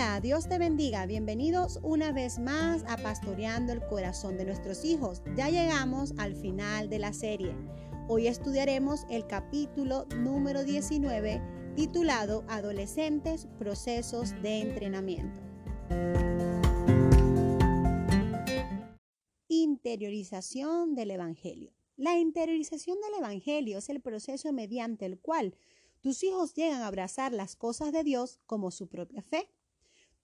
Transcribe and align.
Hola, 0.00 0.20
Dios 0.20 0.48
te 0.48 0.58
bendiga. 0.58 1.06
Bienvenidos 1.06 1.80
una 1.82 2.12
vez 2.12 2.38
más 2.38 2.84
a 2.86 2.98
Pastoreando 2.98 3.72
el 3.72 3.84
Corazón 3.84 4.36
de 4.36 4.44
nuestros 4.44 4.84
hijos. 4.84 5.24
Ya 5.36 5.50
llegamos 5.50 6.14
al 6.18 6.36
final 6.36 6.88
de 6.88 7.00
la 7.00 7.12
serie. 7.12 7.52
Hoy 8.06 8.28
estudiaremos 8.28 9.06
el 9.10 9.26
capítulo 9.26 10.06
número 10.14 10.62
19 10.62 11.42
titulado 11.74 12.44
Adolescentes, 12.46 13.48
Procesos 13.58 14.40
de 14.40 14.60
Entrenamiento. 14.60 15.40
Interiorización 19.48 20.94
del 20.94 21.10
Evangelio. 21.10 21.72
La 21.96 22.16
interiorización 22.16 22.98
del 23.00 23.18
Evangelio 23.18 23.78
es 23.78 23.88
el 23.88 24.00
proceso 24.00 24.52
mediante 24.52 25.06
el 25.06 25.18
cual 25.18 25.56
tus 26.02 26.22
hijos 26.22 26.54
llegan 26.54 26.82
a 26.82 26.86
abrazar 26.86 27.32
las 27.32 27.56
cosas 27.56 27.90
de 27.90 28.04
Dios 28.04 28.38
como 28.46 28.70
su 28.70 28.86
propia 28.86 29.22
fe. 29.22 29.48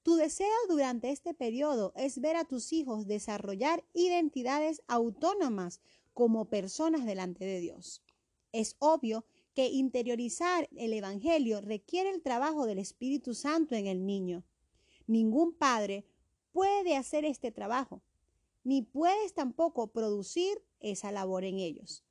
Tu 0.04 0.16
deseo 0.16 0.52
durante 0.68 1.10
este 1.10 1.32
periodo 1.32 1.94
es 1.96 2.20
ver 2.20 2.36
a 2.36 2.44
tus 2.44 2.74
hijos 2.74 3.06
desarrollar 3.06 3.82
identidades 3.94 4.82
autónomas 4.86 5.80
como 6.12 6.50
personas 6.50 7.06
delante 7.06 7.46
de 7.46 7.58
Dios. 7.58 8.02
Es 8.52 8.77
obvio 8.80 9.24
que 9.54 9.68
interiorizar 9.68 10.68
el 10.77 10.92
Evangelio 10.92 11.62
requiere 11.62 12.10
el 12.10 12.20
trabajo 12.20 12.66
del 12.66 12.80
Espíritu 12.80 13.32
Santo 13.32 13.77
en 13.77 13.86
el 13.86 14.04
niño. 14.04 14.44
Ningún 15.06 15.54
padre 15.54 16.05
puede 16.52 16.96
hacer 16.96 17.24
este 17.24 17.50
trabajo, 17.50 18.02
ni 18.62 18.82
puedes 18.82 19.32
tampoco 19.32 19.86
producir 19.86 20.62
esa 20.80 21.12
labor 21.12 21.44
en 21.44 21.60
ellos. 21.60 22.05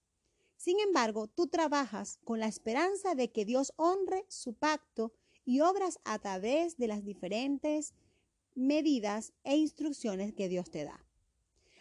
Sin 0.58 0.80
embargo, 0.80 1.28
tú 1.28 1.46
trabajas 1.46 2.18
con 2.24 2.40
la 2.40 2.48
esperanza 2.48 3.14
de 3.14 3.32
que 3.32 3.46
Dios 3.46 3.72
honre 3.76 4.26
su 4.30 4.56
pacto 4.56 5.14
y 5.46 5.62
obras 5.62 6.00
a 6.04 6.20
través 6.20 6.78
de 6.78 6.88
las 6.88 7.04
diferentes 7.04 7.94
medidas 8.56 9.34
e 9.44 9.58
instrucciones 9.58 10.34
que 10.34 10.48
Dios 10.48 10.70
te 10.70 10.84
da. 10.84 11.06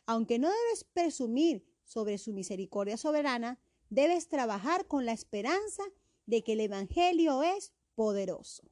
Aunque 0.07 0.39
no 0.39 0.49
debes 0.49 0.85
presumir 0.85 1.65
sobre 1.85 2.19
su 2.19 2.33
misericordia 2.33 2.97
soberana, 2.97 3.61
debes 3.91 4.29
trabajar 4.29 4.87
con 4.87 5.07
la 5.07 5.13
esperanza 5.13 5.83
de 6.27 6.43
que 6.43 6.55
el 6.55 6.61
Evangelio 6.61 7.43
es 7.43 7.73
poderoso. 7.95 8.71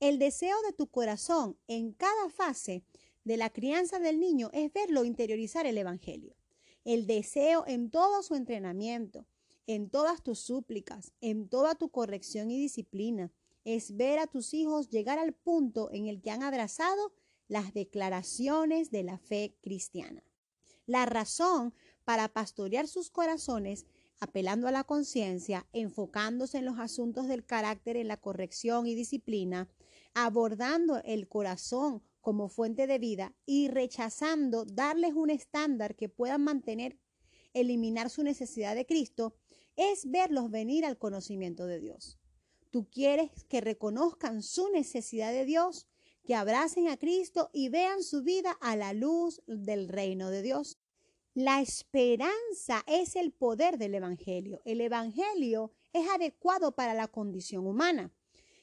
El 0.00 0.18
deseo 0.18 0.56
de 0.66 0.72
tu 0.72 0.88
corazón 0.88 1.58
en 1.66 1.92
cada 1.92 2.30
fase 2.30 2.84
de 3.24 3.36
la 3.36 3.50
crianza 3.50 3.98
del 3.98 4.20
niño 4.20 4.50
es 4.52 4.72
verlo 4.72 5.04
interiorizar 5.04 5.66
el 5.66 5.78
Evangelio 5.78 6.36
el 6.84 7.06
deseo 7.06 7.64
en 7.66 7.90
todo 7.90 8.22
su 8.22 8.34
entrenamiento, 8.34 9.26
en 9.66 9.88
todas 9.88 10.22
tus 10.22 10.40
súplicas, 10.40 11.12
en 11.20 11.48
toda 11.48 11.74
tu 11.74 11.90
corrección 11.90 12.50
y 12.50 12.58
disciplina, 12.58 13.32
es 13.64 13.96
ver 13.96 14.18
a 14.18 14.26
tus 14.26 14.54
hijos 14.54 14.88
llegar 14.88 15.18
al 15.18 15.32
punto 15.32 15.90
en 15.92 16.06
el 16.06 16.20
que 16.20 16.30
han 16.30 16.42
abrazado 16.42 17.12
las 17.48 17.74
declaraciones 17.74 18.90
de 18.90 19.02
la 19.02 19.18
fe 19.18 19.56
cristiana. 19.60 20.22
La 20.86 21.06
razón 21.06 21.74
para 22.04 22.28
pastorear 22.28 22.88
sus 22.88 23.10
corazones, 23.10 23.86
apelando 24.20 24.68
a 24.68 24.72
la 24.72 24.84
conciencia, 24.84 25.66
enfocándose 25.72 26.58
en 26.58 26.64
los 26.64 26.78
asuntos 26.78 27.28
del 27.28 27.44
carácter 27.44 27.96
en 27.96 28.08
la 28.08 28.16
corrección 28.16 28.86
y 28.86 28.94
disciplina, 28.94 29.68
abordando 30.14 31.00
el 31.04 31.28
corazón 31.28 32.02
como 32.20 32.48
fuente 32.48 32.86
de 32.86 32.98
vida 32.98 33.34
y 33.46 33.68
rechazando 33.68 34.64
darles 34.64 35.12
un 35.14 35.30
estándar 35.30 35.96
que 35.96 36.08
puedan 36.08 36.42
mantener, 36.42 36.98
eliminar 37.52 38.10
su 38.10 38.22
necesidad 38.22 38.74
de 38.74 38.86
Cristo, 38.86 39.34
es 39.76 40.10
verlos 40.10 40.50
venir 40.50 40.84
al 40.84 40.98
conocimiento 40.98 41.66
de 41.66 41.80
Dios. 41.80 42.21
Tú 42.72 42.88
quieres 42.88 43.44
que 43.50 43.60
reconozcan 43.60 44.42
su 44.42 44.70
necesidad 44.70 45.30
de 45.30 45.44
Dios, 45.44 45.86
que 46.24 46.34
abracen 46.34 46.88
a 46.88 46.96
Cristo 46.96 47.50
y 47.52 47.68
vean 47.68 48.02
su 48.02 48.22
vida 48.22 48.52
a 48.62 48.76
la 48.76 48.94
luz 48.94 49.42
del 49.46 49.90
reino 49.90 50.30
de 50.30 50.40
Dios. 50.40 50.78
La 51.34 51.60
esperanza 51.60 52.82
es 52.86 53.14
el 53.14 53.30
poder 53.30 53.76
del 53.76 53.94
Evangelio. 53.94 54.62
El 54.64 54.80
Evangelio 54.80 55.70
es 55.92 56.08
adecuado 56.08 56.72
para 56.72 56.94
la 56.94 57.08
condición 57.08 57.66
humana. 57.66 58.10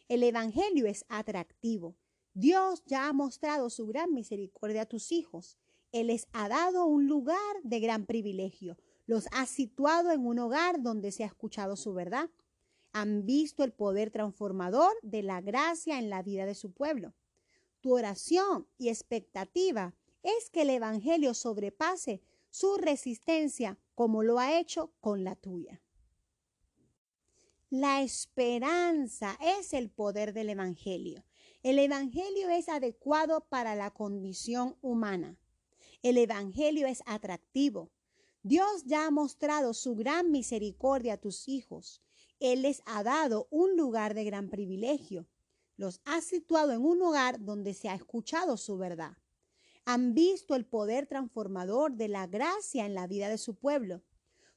El 0.08 0.24
Evangelio 0.24 0.88
es 0.88 1.06
atractivo. 1.08 1.96
Dios 2.34 2.82
ya 2.88 3.10
ha 3.10 3.14
mostrado 3.14 3.70
su 3.70 3.86
gran 3.86 4.12
misericordia 4.12 4.82
a 4.82 4.86
tus 4.88 5.12
hijos. 5.12 5.60
Él 5.92 6.08
les 6.08 6.28
ha 6.34 6.50
dado 6.50 6.86
un 6.86 7.06
lugar 7.06 7.38
de 7.62 7.80
gran 7.80 8.08
privilegio. 8.08 8.76
Los 9.06 9.28
ha 9.34 9.46
situado 9.46 10.12
en 10.12 10.26
un 10.26 10.40
hogar 10.40 10.82
donde 10.82 11.12
se 11.12 11.24
ha 11.24 11.28
escuchado 11.28 11.76
su 11.76 11.94
verdad. 11.94 12.32
Han 12.92 13.26
visto 13.26 13.64
el 13.64 13.72
poder 13.72 14.12
transformador 14.12 14.92
de 15.02 15.24
la 15.24 15.42
gracia 15.42 16.00
en 16.00 16.10
la 16.10 16.24
vida 16.24 16.46
de 16.46 16.56
su 16.56 16.72
pueblo. 16.72 17.14
Tu 17.82 17.94
oración 17.94 18.68
y 18.78 18.90
expectativa 18.90 19.96
es 20.24 20.50
que 20.50 20.64
el 20.64 20.70
Evangelio 20.70 21.34
sobrepase 21.34 22.22
su 22.50 22.78
resistencia 22.78 23.78
como 23.96 24.24
lo 24.24 24.40
ha 24.40 24.60
hecho 24.60 24.94
con 25.00 25.24
la 25.24 25.36
tuya. 25.36 25.82
La 27.70 28.02
esperanza 28.02 29.38
es 29.40 29.74
el 29.74 29.92
poder 29.92 30.34
del 30.34 30.50
Evangelio. 30.50 31.24
El 31.62 31.78
Evangelio 31.78 32.50
es 32.50 32.68
adecuado 32.68 33.42
para 33.42 33.76
la 33.76 33.92
condición 33.92 34.76
humana. 34.82 35.38
El 36.02 36.18
Evangelio 36.18 36.88
es 36.88 37.04
atractivo. 37.06 37.92
Dios 38.42 38.86
ya 38.86 39.06
ha 39.06 39.12
mostrado 39.12 39.74
su 39.74 39.96
gran 39.96 40.32
misericordia 40.32 41.14
a 41.14 41.18
tus 41.18 41.48
hijos. 41.48 42.02
Él 42.40 42.62
les 42.62 42.82
ha 42.86 43.04
dado 43.04 43.48
un 43.52 43.76
lugar 43.76 44.14
de 44.14 44.24
gran 44.24 44.50
privilegio. 44.50 45.28
Los 45.76 46.02
ha 46.06 46.22
situado 46.22 46.72
en 46.72 46.86
un 46.86 47.02
hogar 47.02 47.44
donde 47.44 47.74
se 47.74 47.90
ha 47.90 47.96
escuchado 47.96 48.58
su 48.58 48.78
verdad. 48.78 49.18
Han 49.86 50.14
visto 50.14 50.56
el 50.56 50.66
poder 50.66 51.08
transformador 51.08 51.96
de 51.96 52.08
la 52.08 52.28
gracia 52.28 52.86
en 52.86 52.94
la 52.94 53.08
vida 53.08 53.30
de 53.30 53.38
su 53.38 53.56
pueblo. 53.56 54.04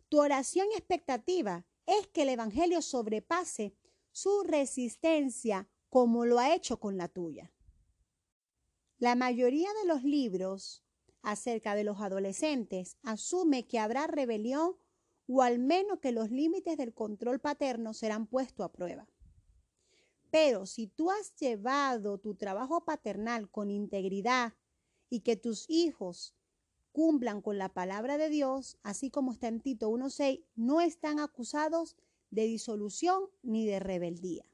Tu 0.09 0.21
oración 0.21 0.67
expectativa 0.77 1.65
es 1.87 2.07
que 2.09 2.23
el 2.23 2.29
Evangelio 2.29 2.83
sobrepase 2.83 3.75
su 4.11 4.43
resistencia 4.43 5.69
como 5.89 6.25
lo 6.25 6.39
ha 6.39 6.55
hecho 6.55 6.79
con 6.79 6.97
la 6.97 7.09
tuya. 7.09 7.53
La 8.99 9.15
mayoría 9.15 9.69
de 9.81 9.89
los 9.89 10.05
libros 10.05 10.85
acerca 11.23 11.75
de 11.75 11.85
los 11.85 12.01
adolescentes 12.01 12.97
asume 13.03 13.67
que 13.67 13.79
habrá 13.79 14.07
rebelión 14.07 14.77
o 15.35 15.41
al 15.41 15.59
menos 15.59 15.99
que 16.01 16.13
los 16.13 16.31
límites 16.31 16.77
del 16.77 16.93
control 16.93 17.41
paterno 17.41 17.95
serán 17.95 18.27
puestos 18.27 18.65
a 18.67 18.73
prueba. 18.73 19.09
Pero 20.31 20.67
si 20.67 20.87
tú 20.87 21.11
has 21.11 21.35
llevado 21.37 22.19
tu 22.19 22.35
trabajo 22.35 22.85
paternal 22.85 23.51
con 23.51 23.71
integridad 23.71 24.53
y 25.09 25.21
que 25.21 25.37
tus 25.37 25.65
hijos 25.69 26.35
cumplan 26.93 27.41
con 27.41 27.57
la 27.57 27.71
palabra 27.71 28.19
de 28.19 28.29
Dios, 28.29 28.77
así 28.83 29.11
como 29.11 29.33
está 29.33 29.49
en 29.49 29.61
Tito 29.61 29.91
1.6, 29.91 30.45
no 30.55 30.83
están 30.83 31.19
acusados 31.19 31.97
de 32.31 32.45
disolución 32.45 33.25
ni 33.43 33.67
de 33.67 33.81
rebeldía. 33.81 34.45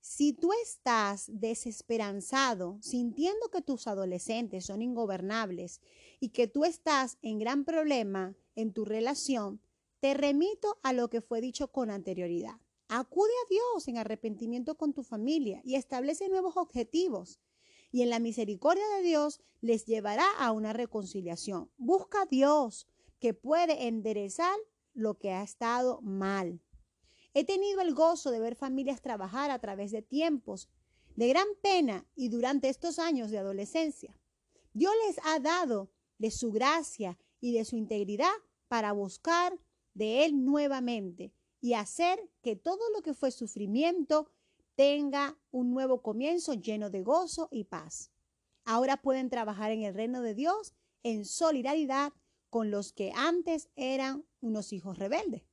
Si 0.00 0.32
tú 0.32 0.50
estás 0.62 1.26
desesperanzado, 1.28 2.78
sintiendo 2.80 3.50
que 3.50 3.60
tus 3.60 3.86
adolescentes 3.86 4.64
son 4.64 4.80
ingobernables 4.80 5.82
y 6.20 6.30
que 6.30 6.48
tú 6.48 6.64
estás 6.64 7.18
en 7.20 7.38
gran 7.38 7.64
problema 7.64 8.34
en 8.54 8.72
tu 8.72 8.86
relación, 8.86 9.60
te 10.00 10.14
remito 10.14 10.78
a 10.82 10.94
lo 10.94 11.10
que 11.10 11.20
fue 11.20 11.42
dicho 11.42 11.68
con 11.68 11.90
anterioridad. 11.90 12.58
Acude 12.88 13.30
a 13.30 13.48
Dios 13.50 13.88
en 13.88 13.98
arrepentimiento 13.98 14.76
con 14.76 14.94
tu 14.94 15.02
familia 15.02 15.60
y 15.64 15.74
establece 15.74 16.28
nuevos 16.28 16.56
objetivos. 16.56 17.38
Y 17.92 18.02
en 18.02 18.10
la 18.10 18.20
misericordia 18.20 18.88
de 18.96 19.02
Dios 19.02 19.40
les 19.60 19.84
llevará 19.84 20.26
a 20.38 20.52
una 20.52 20.72
reconciliación. 20.72 21.70
Busca 21.76 22.22
a 22.22 22.26
Dios 22.26 22.88
que 23.20 23.34
puede 23.34 23.86
enderezar 23.86 24.56
lo 24.94 25.18
que 25.18 25.32
ha 25.32 25.42
estado 25.42 26.00
mal. 26.00 26.60
He 27.32 27.44
tenido 27.44 27.80
el 27.80 27.94
gozo 27.94 28.30
de 28.30 28.40
ver 28.40 28.56
familias 28.56 29.00
trabajar 29.00 29.50
a 29.50 29.58
través 29.58 29.92
de 29.92 30.02
tiempos 30.02 30.68
de 31.16 31.28
gran 31.28 31.46
pena 31.62 32.06
y 32.14 32.28
durante 32.28 32.68
estos 32.68 32.98
años 32.98 33.30
de 33.30 33.38
adolescencia. 33.38 34.16
Dios 34.72 34.92
les 35.06 35.18
ha 35.24 35.38
dado 35.38 35.90
de 36.18 36.30
su 36.30 36.50
gracia 36.50 37.18
y 37.40 37.52
de 37.52 37.64
su 37.64 37.76
integridad 37.76 38.32
para 38.68 38.92
buscar 38.92 39.58
de 39.94 40.24
Él 40.24 40.44
nuevamente 40.44 41.32
y 41.60 41.74
hacer 41.74 42.30
que 42.42 42.56
todo 42.56 42.80
lo 42.94 43.02
que 43.02 43.14
fue 43.14 43.30
sufrimiento 43.30 44.30
tenga 44.76 45.38
un 45.50 45.72
nuevo 45.72 46.02
comienzo 46.02 46.54
lleno 46.54 46.90
de 46.90 47.02
gozo 47.02 47.48
y 47.50 47.64
paz. 47.64 48.10
Ahora 48.64 49.02
pueden 49.02 49.30
trabajar 49.30 49.72
en 49.72 49.82
el 49.82 49.94
reino 49.94 50.22
de 50.22 50.34
Dios 50.34 50.74
en 51.02 51.24
solidaridad 51.24 52.12
con 52.50 52.70
los 52.70 52.92
que 52.92 53.12
antes 53.14 53.68
eran 53.76 54.24
unos 54.40 54.72
hijos 54.72 54.98
rebeldes. 54.98 55.49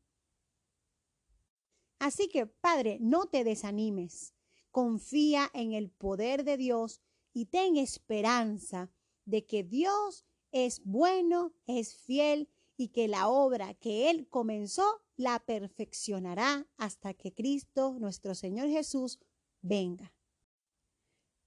Así 2.00 2.28
que, 2.28 2.46
Padre, 2.46 2.98
no 3.02 3.26
te 3.26 3.44
desanimes. 3.44 4.34
Confía 4.72 5.50
en 5.54 5.74
el 5.74 5.90
poder 5.90 6.44
de 6.44 6.58
Dios 6.58 7.02
y 7.34 7.46
ten 7.46 7.78
esperanza 7.78 8.92
de 9.26 9.46
que 9.46 9.64
Dios 9.64 10.26
es 10.52 10.82
bueno, 10.86 11.54
es 11.66 11.96
fiel 11.96 12.50
y 12.78 12.90
que 12.90 13.08
la 13.08 13.28
obra 13.28 13.74
que 13.74 14.10
Él 14.10 14.28
comenzó 14.30 15.02
la 15.16 15.40
perfeccionará 15.40 16.68
hasta 16.78 17.14
que 17.16 17.34
Cristo, 17.34 17.98
nuestro 18.00 18.36
Señor 18.36 18.70
Jesús, 18.70 19.20
venga. 19.62 20.14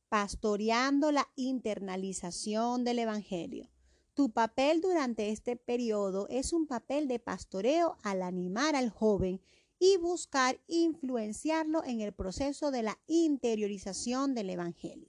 pastoreando 0.08 1.12
la 1.12 1.30
internalización 1.36 2.82
del 2.82 2.98
Evangelio. 2.98 3.70
Tu 4.12 4.32
papel 4.32 4.80
durante 4.80 5.30
este 5.30 5.54
periodo 5.56 6.26
es 6.28 6.52
un 6.52 6.66
papel 6.66 7.06
de 7.06 7.20
pastoreo 7.20 7.96
al 8.02 8.22
animar 8.22 8.74
al 8.74 8.90
joven 8.90 9.40
y 9.80 9.96
buscar 9.96 10.60
influenciarlo 10.68 11.82
en 11.84 12.02
el 12.02 12.12
proceso 12.12 12.70
de 12.70 12.82
la 12.82 13.00
interiorización 13.08 14.34
del 14.34 14.50
Evangelio. 14.50 15.08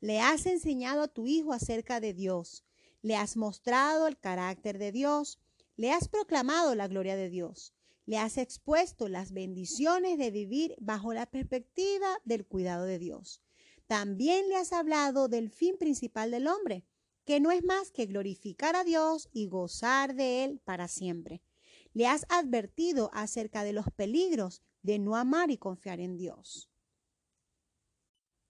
Le 0.00 0.20
has 0.20 0.46
enseñado 0.46 1.02
a 1.02 1.08
tu 1.08 1.26
hijo 1.26 1.52
acerca 1.52 2.00
de 2.00 2.14
Dios, 2.14 2.64
le 3.02 3.14
has 3.14 3.36
mostrado 3.36 4.08
el 4.08 4.18
carácter 4.18 4.78
de 4.78 4.90
Dios, 4.90 5.38
le 5.76 5.92
has 5.92 6.08
proclamado 6.08 6.74
la 6.74 6.88
gloria 6.88 7.14
de 7.14 7.28
Dios, 7.28 7.74
le 8.06 8.16
has 8.16 8.38
expuesto 8.38 9.08
las 9.08 9.32
bendiciones 9.32 10.18
de 10.18 10.30
vivir 10.30 10.74
bajo 10.80 11.12
la 11.12 11.26
perspectiva 11.26 12.18
del 12.24 12.46
cuidado 12.46 12.86
de 12.86 12.98
Dios. 12.98 13.42
También 13.86 14.48
le 14.48 14.56
has 14.56 14.72
hablado 14.72 15.28
del 15.28 15.50
fin 15.50 15.76
principal 15.76 16.30
del 16.30 16.46
hombre, 16.46 16.86
que 17.26 17.38
no 17.38 17.50
es 17.50 17.62
más 17.64 17.90
que 17.90 18.06
glorificar 18.06 18.76
a 18.76 18.84
Dios 18.84 19.28
y 19.32 19.46
gozar 19.46 20.14
de 20.14 20.44
Él 20.44 20.60
para 20.64 20.88
siempre. 20.88 21.42
Le 21.92 22.06
has 22.06 22.24
advertido 22.28 23.10
acerca 23.12 23.64
de 23.64 23.72
los 23.72 23.86
peligros 23.90 24.62
de 24.82 24.98
no 24.98 25.16
amar 25.16 25.50
y 25.50 25.58
confiar 25.58 26.00
en 26.00 26.16
Dios. 26.16 26.70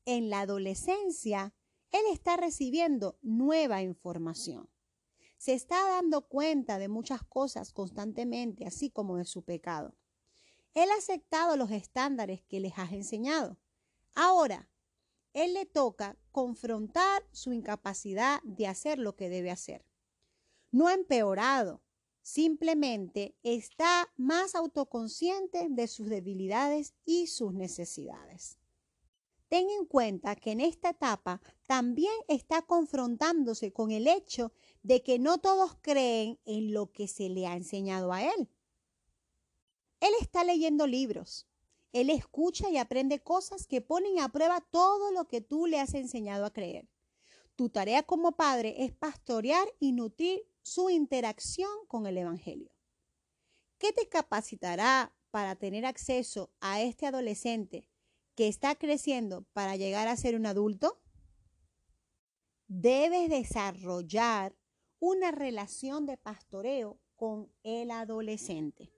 En 0.05 0.31
la 0.31 0.41
adolescencia, 0.41 1.55
él 1.91 2.03
está 2.13 2.37
recibiendo 2.37 3.19
nueva 3.23 3.83
información. 3.83 4.69
Se 5.39 5.55
está 5.55 5.89
dando 5.89 6.29
cuenta 6.29 6.79
de 6.79 6.89
muchas 6.89 7.23
cosas 7.25 7.73
constantemente, 7.73 8.67
así 8.67 8.91
como 8.91 9.17
de 9.17 9.25
su 9.25 9.43
pecado. 9.43 9.97
Él 10.75 10.89
ha 10.91 10.99
aceptado 10.99 11.57
los 11.57 11.71
estándares 11.71 12.43
que 12.43 12.61
les 12.61 12.79
has 12.79 12.93
enseñado. 12.93 13.59
Ahora, 14.15 14.69
él 15.33 15.55
le 15.55 15.67
toca 15.67 16.19
confrontar 16.33 17.25
su 17.33 17.53
incapacidad 17.53 18.41
de 18.43 18.67
hacer 18.67 18.99
lo 18.99 19.17
que 19.17 19.29
debe 19.29 19.51
hacer. 19.51 19.87
No 20.71 20.87
ha 20.89 20.95
empeorado, 20.95 21.83
Simplemente 22.23 23.35
está 23.43 24.13
más 24.17 24.55
autoconsciente 24.55 25.69
de 25.71 25.89
sus 25.89 26.09
debilidades 26.09 26.95
y 27.05 27.27
sus 27.27 27.55
necesidades. 27.55 28.59
Ten 29.49 29.69
en 29.71 29.85
cuenta 29.85 30.37
que 30.37 30.53
en 30.53 30.61
esta 30.61 30.91
etapa 30.91 31.43
también 31.67 32.13
está 32.29 32.63
confrontándose 32.63 33.73
con 33.73 33.91
el 33.91 34.07
hecho 34.07 34.53
de 34.83 35.03
que 35.03 35.19
no 35.19 35.39
todos 35.39 35.77
creen 35.81 36.39
en 36.45 36.73
lo 36.73 36.93
que 36.93 37.09
se 37.09 37.29
le 37.29 37.49
ha 37.49 37.57
enseñado 37.57 38.13
a 38.13 38.23
él. 38.23 38.49
Él 39.99 40.13
está 40.21 40.45
leyendo 40.45 40.87
libros. 40.87 41.49
Él 41.93 42.11
escucha 42.11 42.71
y 42.71 42.77
aprende 42.77 43.21
cosas 43.21 43.67
que 43.67 43.81
ponen 43.81 44.21
a 44.21 44.31
prueba 44.31 44.61
todo 44.61 45.11
lo 45.11 45.27
que 45.27 45.41
tú 45.41 45.67
le 45.67 45.81
has 45.81 45.95
enseñado 45.95 46.47
a 46.47 46.53
creer. 46.53 46.89
Tu 47.57 47.69
tarea 47.69 48.05
como 48.05 48.33
padre 48.33 48.85
es 48.85 48.93
pastorear 48.93 49.67
y 49.81 49.93
nutrir 49.93 50.47
su 50.63 50.91
interacción 50.91 51.71
con 51.89 52.07
el 52.07 52.19
Evangelio. 52.19 52.71
¿Qué 53.79 53.93
te 53.93 54.09
capacitará 54.09 55.15
para 55.31 55.57
tener 55.57 55.87
acceso 55.87 56.51
a 56.61 56.81
este 56.81 57.07
adolescente 57.07 57.89
que 58.35 58.49
está 58.49 58.75
creciendo 58.75 59.47
para 59.53 59.77
llegar 59.77 60.09
a 60.09 60.17
ser 60.17 60.35
un 60.35 60.47
adulto? 60.47 61.01
Debes 62.67 63.31
desarrollar 63.31 64.55
una 64.99 65.31
relación 65.31 66.07
de 66.07 66.17
pastoreo 66.17 67.01
con 67.17 67.51
el 67.63 67.91
adolescente. 67.91 68.93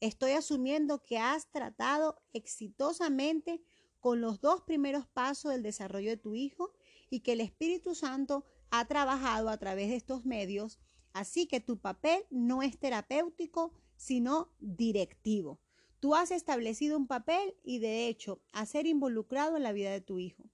Estoy 0.00 0.32
asumiendo 0.32 1.02
que 1.02 1.18
has 1.18 1.50
tratado 1.50 2.22
exitosamente 2.32 3.62
con 4.00 4.20
los 4.20 4.40
dos 4.40 4.62
primeros 4.62 5.06
pasos 5.06 5.52
del 5.52 5.62
desarrollo 5.62 6.10
de 6.10 6.16
tu 6.16 6.34
hijo 6.34 6.72
y 7.10 7.20
que 7.20 7.32
el 7.32 7.40
Espíritu 7.40 7.94
Santo 7.94 8.44
ha 8.70 8.84
trabajado 8.86 9.48
a 9.48 9.58
través 9.58 9.88
de 9.88 9.96
estos 9.96 10.24
medios 10.24 10.78
Así 11.16 11.46
que 11.46 11.60
tu 11.60 11.78
papel 11.78 12.26
no 12.28 12.60
es 12.60 12.78
terapéutico, 12.78 13.72
sino 13.96 14.52
directivo. 14.60 15.58
Tú 15.98 16.14
has 16.14 16.30
establecido 16.30 16.98
un 16.98 17.06
papel 17.06 17.56
y 17.64 17.78
de 17.78 18.06
hecho 18.06 18.42
a 18.52 18.66
ser 18.66 18.86
involucrado 18.86 19.56
en 19.56 19.62
la 19.62 19.72
vida 19.72 19.90
de 19.90 20.02
tu 20.02 20.18
hijo. 20.18 20.44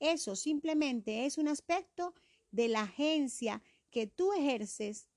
Eso 0.00 0.34
simplemente 0.34 1.26
es 1.26 1.38
un 1.38 1.46
aspecto 1.46 2.12
de 2.50 2.66
la 2.66 2.80
agencia 2.80 3.62
que 3.90 4.08
tú 4.08 4.32
ejerces 4.32 5.08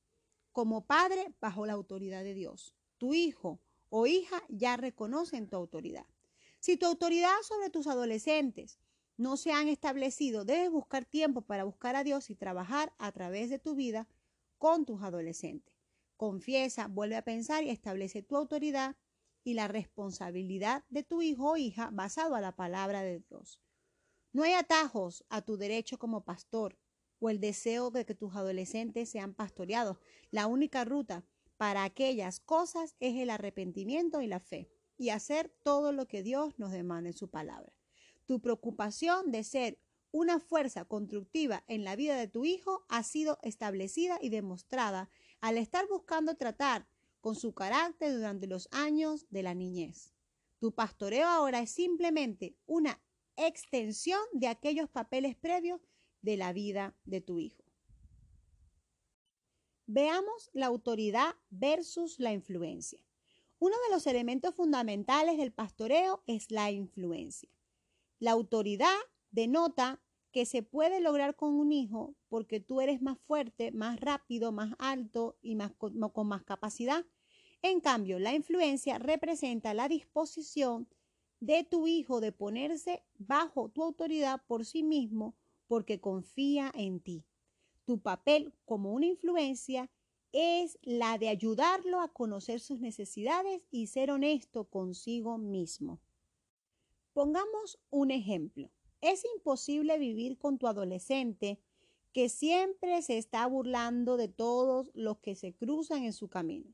como 0.51 0.86
padre 0.86 1.34
bajo 1.42 1.66
la 1.66 1.74
autoridad 1.74 2.24
de 2.24 2.36
Dios. 2.36 2.75
Tu 3.00 3.16
hijo 3.16 3.60
o 3.89 4.06
hija 4.06 4.44
ya 4.48 4.78
reconocen 4.78 5.50
tu 5.50 5.56
autoridad. 5.56 6.06
Si 6.60 6.78
tu 6.78 6.86
autoridad 6.86 7.34
sobre 7.42 7.72
tus 7.72 7.88
adolescentes 7.88 8.78
no 9.18 9.38
se 9.38 9.54
han 9.54 9.69
establecido, 9.69 10.46
debes 10.46 10.69
buscar 10.69 11.04
tiempo 11.04 11.42
para 11.42 11.63
buscar 11.63 11.96
a 11.96 12.04
Dios 12.04 12.30
y 12.30 12.36
trabajar 12.36 12.94
a 13.00 13.12
través 13.12 13.50
de 13.50 13.57
tu 13.57 13.74
vida 13.74 14.07
con 14.63 14.86
tus 14.86 15.04
adolescentes. 15.04 15.75
Confiesa, 16.15 16.88
vuelve 16.88 17.18
a 17.18 17.25
pensar 17.25 17.65
y 17.65 17.69
establece 17.69 18.21
tu 18.21 18.38
autoridad 18.38 18.95
y 19.44 19.56
la 19.56 19.68
responsabilidad 19.68 20.86
de 20.88 21.04
tu 21.04 21.21
hijo 21.21 21.51
o 21.51 21.57
hija 21.57 21.89
basado 21.92 22.33
a 22.33 22.39
la 22.39 22.56
palabra 22.56 23.01
de 23.01 23.19
Dios. 23.19 23.60
No 24.31 24.44
hay 24.44 24.54
atajos 24.54 25.25
a 25.27 25.42
tu 25.42 25.57
derecho 25.57 26.00
como 26.00 26.24
pastor 26.24 26.80
o 27.19 27.30
el 27.30 27.42
deseo 27.42 27.92
de 27.92 28.06
que 28.06 28.15
tus 28.15 28.38
adolescentes 28.38 29.10
sean 29.10 29.33
pastoreados. 29.33 29.98
La 30.31 30.48
única 30.48 30.86
ruta 30.86 31.25
para 31.57 31.83
aquellas 31.83 32.39
cosas 32.39 32.95
es 33.01 33.18
el 33.18 33.31
arrepentimiento 33.31 34.21
y 34.21 34.27
la 34.27 34.39
fe 34.39 34.69
y 34.98 35.10
hacer 35.10 35.54
todo 35.63 35.92
lo 35.92 36.07
que 36.07 36.24
Dios 36.24 36.57
nos 36.57 36.71
demanda 36.71 37.10
en 37.10 37.18
su 37.18 37.30
palabra. 37.30 37.74
Tu 38.27 38.39
preocupación 38.39 39.30
de 39.30 39.44
ser 39.44 39.77
una 40.13 40.39
fuerza 40.39 40.86
constructiva 40.86 41.63
en 41.68 41.83
la 41.83 41.95
vida 41.95 42.15
de 42.15 42.27
tu 42.27 42.45
hijo 42.45 42.86
ha 42.88 43.01
sido 43.01 43.39
establecida 43.42 44.19
y 44.21 44.30
demostrada 44.30 45.10
al 45.42 45.57
estar 45.57 45.88
buscando 45.88 46.38
tratar 46.38 46.88
con 47.19 47.36
su 47.36 47.54
carácter 47.54 48.13
durante 48.13 48.45
los 48.45 48.69
años 48.71 49.25
de 49.31 49.42
la 49.42 49.56
niñez. 49.56 50.13
Tu 50.60 50.71
pastoreo 50.71 51.27
ahora 51.27 51.62
es 51.62 51.71
simplemente 51.71 52.56
una 52.68 53.01
extensión 53.38 54.21
de 54.33 54.48
aquellos 54.48 54.88
papeles 54.88 55.36
previos 55.36 55.81
de 56.21 56.38
la 56.38 56.54
vida 56.54 56.95
de 57.06 57.19
tu 57.19 57.39
hijo. 57.39 57.63
Veamos 59.88 60.51
la 60.54 60.68
autoridad 60.68 61.36
versus 61.50 62.19
la 62.19 62.33
influencia. 62.33 63.04
Uno 63.57 63.75
de 63.88 63.95
los 63.95 64.06
elementos 64.06 64.54
fundamentales 64.54 65.38
del 65.38 65.51
pastoreo 65.51 66.21
es 66.27 66.51
la 66.51 66.70
influencia. 66.70 67.50
La 68.20 68.32
autoridad 68.32 68.96
denota 69.34 70.02
que 70.32 70.46
se 70.46 70.63
puede 70.63 71.02
lograr 71.02 71.36
con 71.36 71.54
un 71.54 71.72
hijo 71.72 72.16
porque 72.30 72.60
tú 72.60 72.82
eres 72.82 73.02
más 73.02 73.20
fuerte, 73.20 73.72
más 73.72 74.00
rápido, 74.00 74.52
más 74.52 74.74
alto 74.80 75.38
y 75.42 75.56
más, 75.56 75.74
con, 75.74 76.00
con 76.10 76.28
más 76.28 76.44
capacidad. 76.44 77.06
En 77.62 77.82
cambio, 77.82 78.20
la 78.20 78.34
influencia 78.34 78.98
representa 78.98 79.74
la 79.74 79.90
disposición 79.90 80.88
de 81.40 81.63
tu 81.63 81.88
hijo 81.88 82.22
de 82.22 82.32
ponerse 82.32 83.04
bajo 83.18 83.70
tu 83.70 83.84
autoridad 83.84 84.42
por 84.48 84.66
sí 84.66 84.82
mismo 84.82 85.36
porque 85.68 86.00
confía 86.00 86.72
en 86.75 87.00
ti. 87.00 87.25
Tu 87.86 88.00
papel 88.00 88.54
como 88.66 88.94
una 88.94 89.08
influencia 89.08 89.90
es 90.32 90.80
la 90.82 91.18
de 91.18 91.30
ayudarlo 91.30 92.02
a 92.02 92.12
conocer 92.12 92.60
sus 92.60 92.80
necesidades 92.80 93.62
y 93.70 93.88
ser 93.88 94.10
honesto 94.10 94.66
consigo 94.66 95.38
mismo. 95.38 96.00
Pongamos 97.13 97.80
un 97.92 98.10
ejemplo. 98.10 98.72
Es 99.03 99.25
imposible 99.36 99.98
vivir 99.98 100.38
con 100.38 100.57
tu 100.57 100.65
adolescente 100.65 101.60
que 102.13 102.29
siempre 102.29 103.01
se 103.01 103.17
está 103.17 103.45
burlando 103.48 104.15
de 104.15 104.29
todos 104.29 104.91
los 104.93 105.17
que 105.17 105.36
se 105.36 105.53
cruzan 105.53 106.05
en 106.05 106.13
su 106.13 106.29
camino. 106.29 106.74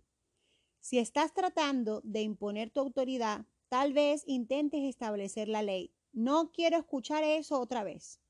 Si 0.80 1.00
estás 1.00 1.34
tratando 1.34 2.02
de 2.04 2.22
imponer 2.22 2.70
tu 2.70 2.82
autoridad, 2.82 3.48
tal 3.68 3.94
vez 3.94 4.24
intentes 4.28 4.84
establecer 4.84 5.48
la 5.48 5.64
ley. 5.64 5.92
No 6.14 6.52
quiero 6.52 6.78
escuchar 6.78 7.24
eso 7.24 7.60
otra 7.60 7.84
vez. 7.84 8.22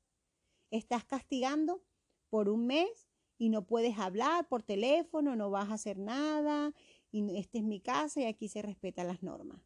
Estás 0.72 1.04
castigando 1.04 1.84
por 2.30 2.48
un 2.48 2.68
mes 2.68 3.10
y 3.38 3.50
no 3.50 3.68
puedes 3.68 4.00
hablar 4.00 4.48
por 4.48 4.64
teléfono, 4.64 5.36
no 5.36 5.50
vas 5.50 5.72
a 5.72 5.74
hacer 5.74 5.98
nada, 5.98 6.74
y 7.12 7.38
esta 7.38 7.58
es 7.58 7.66
mi 7.66 7.82
casa 7.82 8.22
y 8.22 8.26
aquí 8.28 8.48
se 8.48 8.62
respetan 8.62 9.08
las 9.08 9.24
normas. 9.24 9.60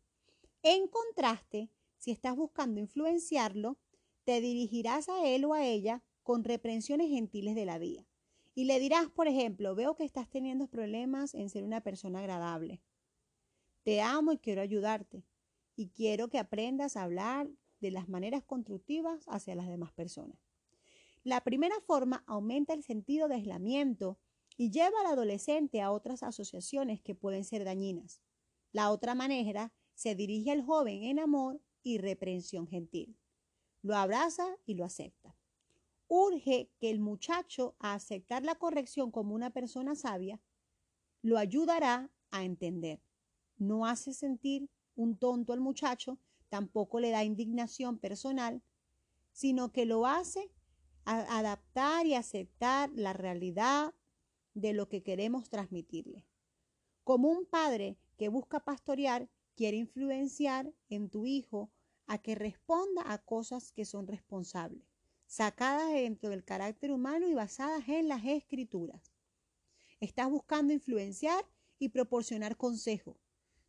En 0.63 0.87
contraste, 0.87 1.69
si 1.99 2.09
estás 2.09 2.35
buscando 2.35 2.79
influenciarlo, 2.79 3.77
te 4.23 4.41
dirigirás 4.41 5.09
a 5.09 5.27
él 5.27 5.45
o 5.45 5.53
a 5.53 5.65
ella 5.65 6.03
con 6.23 6.43
reprensiones 6.43 7.09
gentiles 7.09 7.55
de 7.55 7.65
la 7.65 7.77
vida. 7.77 8.07
Y 8.55 8.65
le 8.65 8.79
dirás, 8.79 9.09
por 9.09 9.27
ejemplo, 9.27 9.75
veo 9.75 9.95
que 9.95 10.03
estás 10.03 10.29
teniendo 10.29 10.67
problemas 10.67 11.33
en 11.33 11.49
ser 11.49 11.63
una 11.63 11.81
persona 11.81 12.19
agradable. 12.19 12.81
Te 13.83 14.01
amo 14.01 14.31
y 14.31 14.37
quiero 14.37 14.61
ayudarte. 14.61 15.25
Y 15.75 15.89
quiero 15.89 16.29
que 16.29 16.37
aprendas 16.37 16.95
a 16.95 17.03
hablar 17.03 17.49
de 17.79 17.91
las 17.91 18.07
maneras 18.07 18.43
constructivas 18.43 19.25
hacia 19.27 19.55
las 19.55 19.67
demás 19.67 19.91
personas. 19.91 20.37
La 21.23 21.41
primera 21.41 21.75
forma 21.87 22.23
aumenta 22.27 22.73
el 22.73 22.83
sentido 22.83 23.27
de 23.27 23.35
aislamiento 23.35 24.19
y 24.55 24.69
lleva 24.69 24.99
al 25.01 25.13
adolescente 25.13 25.81
a 25.81 25.91
otras 25.91 26.21
asociaciones 26.21 27.01
que 27.01 27.15
pueden 27.15 27.43
ser 27.43 27.63
dañinas. 27.63 28.21
La 28.71 28.91
otra 28.91 29.15
manera 29.15 29.73
se 29.95 30.15
dirige 30.15 30.51
al 30.51 30.63
joven 30.63 31.03
en 31.03 31.19
amor 31.19 31.61
y 31.81 31.97
reprensión 31.97 32.67
gentil. 32.67 33.17
Lo 33.83 33.95
abraza 33.95 34.47
y 34.65 34.73
lo 34.73 34.85
acepta. 34.85 35.35
Urge 36.07 36.71
que 36.79 36.89
el 36.89 36.99
muchacho 36.99 37.75
a 37.79 37.93
aceptar 37.93 38.43
la 38.43 38.55
corrección 38.55 39.11
como 39.11 39.35
una 39.35 39.51
persona 39.51 39.95
sabia 39.95 40.41
lo 41.21 41.37
ayudará 41.37 42.09
a 42.31 42.43
entender. 42.43 43.01
No 43.57 43.85
hace 43.85 44.13
sentir 44.13 44.69
un 44.95 45.17
tonto 45.17 45.53
al 45.53 45.59
muchacho, 45.59 46.19
tampoco 46.49 46.99
le 46.99 47.11
da 47.11 47.23
indignación 47.23 47.97
personal, 47.97 48.61
sino 49.31 49.71
que 49.71 49.85
lo 49.85 50.05
hace 50.05 50.51
adaptar 51.05 52.05
y 52.05 52.15
aceptar 52.15 52.89
la 52.93 53.13
realidad 53.13 53.93
de 54.53 54.73
lo 54.73 54.87
que 54.87 55.03
queremos 55.03 55.49
transmitirle. 55.49 56.25
Como 57.03 57.29
un 57.29 57.45
padre 57.45 57.97
que 58.17 58.29
busca 58.29 58.59
pastorear, 58.59 59.29
quiere 59.55 59.77
influenciar 59.77 60.73
en 60.89 61.09
tu 61.09 61.25
hijo 61.25 61.71
a 62.07 62.17
que 62.17 62.35
responda 62.35 63.03
a 63.05 63.17
cosas 63.17 63.71
que 63.71 63.85
son 63.85 64.07
responsables, 64.07 64.83
sacadas 65.25 65.91
dentro 65.93 66.29
del 66.29 66.43
carácter 66.43 66.91
humano 66.91 67.27
y 67.27 67.33
basadas 67.33 67.87
en 67.87 68.07
las 68.07 68.25
escrituras. 68.25 69.11
Estás 69.99 70.29
buscando 70.29 70.73
influenciar 70.73 71.45
y 71.79 71.89
proporcionar 71.89 72.57
consejo. 72.57 73.17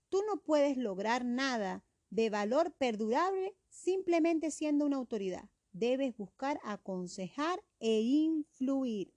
Tú 0.09 0.23
no 0.26 0.43
puedes 0.43 0.76
lograr 0.76 1.25
nada 1.25 1.85
de 2.11 2.31
valor 2.31 2.73
perdurable 2.73 3.57
simplemente 3.69 4.50
siendo 4.50 4.85
una 4.85 4.97
autoridad. 4.97 5.49
Debes 5.73 6.17
buscar 6.17 6.61
aconsejar 6.62 7.62
e 7.81 8.00
influir 8.00 9.12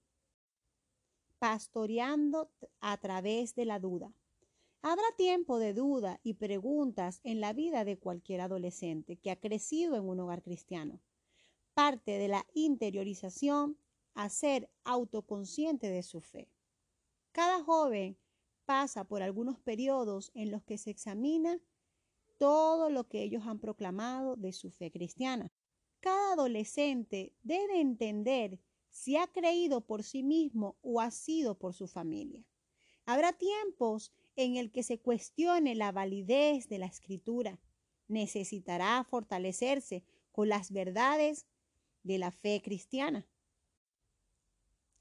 pastoreando 1.38 2.50
a 2.80 2.96
través 2.96 3.54
de 3.54 3.64
la 3.64 3.78
duda. 3.78 4.12
Habrá 4.80 5.04
tiempo 5.16 5.58
de 5.58 5.74
duda 5.74 6.20
y 6.22 6.34
preguntas 6.34 7.20
en 7.24 7.40
la 7.40 7.52
vida 7.52 7.84
de 7.84 7.98
cualquier 7.98 8.40
adolescente 8.40 9.16
que 9.16 9.32
ha 9.32 9.40
crecido 9.40 9.96
en 9.96 10.08
un 10.08 10.20
hogar 10.20 10.42
cristiano. 10.42 11.00
Parte 11.74 12.18
de 12.18 12.28
la 12.28 12.46
interiorización 12.54 13.76
a 14.14 14.28
ser 14.28 14.70
autoconsciente 14.84 15.90
de 15.90 16.02
su 16.02 16.20
fe. 16.20 16.48
Cada 17.32 17.62
joven 17.62 18.18
pasa 18.66 19.04
por 19.04 19.22
algunos 19.22 19.58
periodos 19.58 20.30
en 20.34 20.50
los 20.50 20.62
que 20.62 20.78
se 20.78 20.90
examina 20.90 21.60
todo 22.36 22.88
lo 22.88 23.08
que 23.08 23.22
ellos 23.22 23.46
han 23.46 23.58
proclamado 23.58 24.36
de 24.36 24.52
su 24.52 24.70
fe 24.70 24.92
cristiana. 24.92 25.52
Cada 26.00 26.34
adolescente 26.34 27.34
debe 27.42 27.80
entender 27.80 28.60
si 28.90 29.16
ha 29.16 29.26
creído 29.26 29.80
por 29.80 30.04
sí 30.04 30.22
mismo 30.22 30.76
o 30.82 31.00
ha 31.00 31.10
sido 31.10 31.58
por 31.58 31.74
su 31.74 31.88
familia. 31.88 32.44
Habrá 33.06 33.32
tiempos 33.32 34.12
en 34.38 34.54
el 34.56 34.70
que 34.70 34.84
se 34.84 35.00
cuestione 35.00 35.74
la 35.74 35.90
validez 35.90 36.68
de 36.68 36.78
la 36.78 36.86
escritura. 36.86 37.58
Necesitará 38.06 39.02
fortalecerse 39.02 40.04
con 40.30 40.48
las 40.48 40.70
verdades 40.70 41.48
de 42.04 42.18
la 42.18 42.30
fe 42.30 42.62
cristiana. 42.62 43.26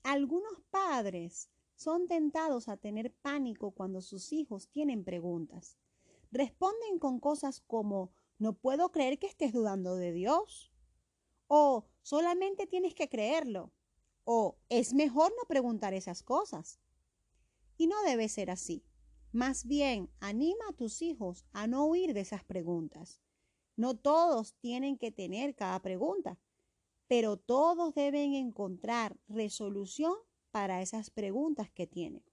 Algunos 0.02 0.60
padres 0.72 1.52
son 1.76 2.08
tentados 2.08 2.68
a 2.68 2.78
tener 2.78 3.14
pánico 3.14 3.70
cuando 3.70 4.02
sus 4.02 4.34
hijos 4.34 4.70
tienen 4.70 5.04
preguntas. 5.04 5.78
Responden 6.32 6.98
con 6.98 7.20
cosas 7.20 7.62
como 7.62 8.12
no 8.40 8.54
puedo 8.54 8.92
creer 8.92 9.20
que 9.20 9.28
estés 9.28 9.54
dudando 9.54 9.98
de 9.98 10.14
Dios 10.14 10.72
o 11.46 11.86
solamente 12.02 12.66
tienes 12.66 12.96
que 12.96 13.08
creerlo 13.08 13.72
o 14.24 14.58
es 14.70 14.96
mejor 14.96 15.32
no 15.38 15.48
preguntar 15.48 15.94
esas 15.94 16.24
cosas. 16.24 16.80
Y 17.78 17.86
no 17.86 18.02
debe 18.02 18.30
ser 18.30 18.50
así. 18.50 18.84
Más 19.32 19.66
bien, 19.66 20.10
anima 20.20 20.66
a 20.70 20.74
tus 20.74 21.02
hijos 21.02 21.46
a 21.52 21.68
no 21.68 21.86
huir 21.86 22.14
de 22.14 22.22
esas 22.22 22.44
preguntas. 22.44 23.20
No 23.76 23.96
todos 23.96 24.56
tienen 24.56 24.98
que 24.98 25.12
tener 25.12 25.56
cada 25.56 25.82
pregunta, 25.82 26.40
pero 27.08 27.38
todos 27.38 27.94
deben 27.94 28.34
encontrar 28.34 29.18
resolución 29.28 30.14
para 30.52 30.82
esas 30.82 31.10
preguntas 31.10 31.70
que 31.70 31.88
tienen. 31.88 32.24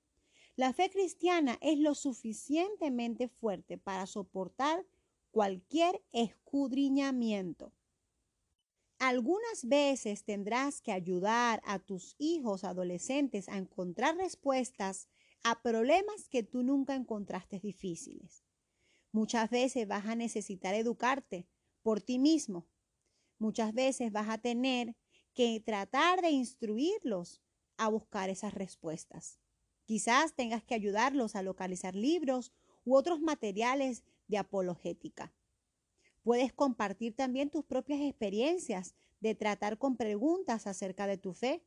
La 0.57 0.73
fe 0.73 0.89
cristiana 0.89 1.59
es 1.61 1.79
lo 1.79 1.95
suficientemente 1.95 3.29
fuerte 3.29 3.77
para 3.77 4.07
soportar 4.07 4.87
cualquier 5.33 6.01
escudriñamiento. 6.13 7.73
Algunas 8.99 9.67
veces 9.67 10.25
tendrás 10.25 10.81
que 10.81 10.93
ayudar 10.93 11.61
a 11.67 11.81
tus 11.81 12.15
hijos 12.19 12.63
adolescentes 12.63 13.49
a 13.49 13.59
encontrar 13.59 14.17
respuestas 14.17 15.09
a 15.45 15.61
problemas 15.61 16.29
que 16.29 16.43
tú 16.43 16.63
nunca 16.63 16.95
encontraste 16.95 17.61
difíciles. 17.61 18.43
Muchas 19.13 19.51
veces 19.51 19.87
vas 19.87 20.07
a 20.07 20.17
necesitar 20.17 20.75
educarte 20.75 21.47
por 21.83 22.01
ti 22.01 22.19
mismo. 22.19 22.67
Muchas 23.39 23.75
veces 23.75 24.11
vas 24.11 24.29
a 24.31 24.39
tener 24.39 24.97
que 25.35 25.61
tratar 25.61 26.23
de 26.23 26.31
instruirlos 26.31 27.43
a 27.77 27.89
buscar 27.89 28.31
esas 28.31 28.55
respuestas. 28.55 29.39
Quizás 29.85 30.35
tengas 30.35 30.65
que 30.65 30.75
ayudarlos 30.75 31.37
a 31.37 31.43
localizar 31.43 31.95
libros 31.95 32.53
u 32.85 32.97
otros 32.97 33.21
materiales 33.21 34.03
de 34.29 34.39
apologética. 34.39 35.35
Puedes 36.23 36.55
compartir 36.55 37.15
también 37.15 37.51
tus 37.51 37.67
propias 37.67 38.01
experiencias 38.01 38.95
de 39.21 39.35
tratar 39.35 39.77
con 39.77 39.97
preguntas 39.97 40.67
acerca 40.67 41.07
de 41.07 41.19
tu 41.19 41.35
fe. 41.35 41.63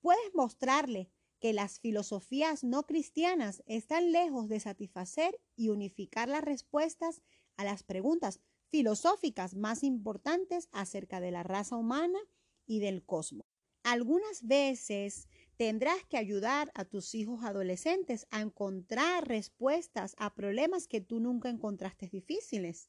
Puedes 0.00 0.34
mostrarle 0.34 1.12
que 1.44 1.52
las 1.52 1.78
filosofías 1.78 2.64
no 2.64 2.86
cristianas 2.86 3.62
están 3.66 4.12
lejos 4.12 4.48
de 4.48 4.60
satisfacer 4.60 5.38
y 5.56 5.68
unificar 5.68 6.26
las 6.26 6.42
respuestas 6.42 7.20
a 7.58 7.64
las 7.64 7.82
preguntas 7.82 8.40
filosóficas 8.70 9.54
más 9.54 9.82
importantes 9.82 10.70
acerca 10.72 11.20
de 11.20 11.32
la 11.32 11.42
raza 11.42 11.76
humana 11.76 12.18
y 12.64 12.78
del 12.78 13.04
cosmos. 13.04 13.44
Algunas 13.82 14.46
veces 14.46 15.28
tendrás 15.58 16.02
que 16.08 16.16
ayudar 16.16 16.70
a 16.72 16.86
tus 16.86 17.14
hijos 17.14 17.44
adolescentes 17.44 18.26
a 18.30 18.40
encontrar 18.40 19.28
respuestas 19.28 20.14
a 20.16 20.34
problemas 20.34 20.88
que 20.88 21.02
tú 21.02 21.20
nunca 21.20 21.50
encontraste 21.50 22.08
difíciles. 22.08 22.88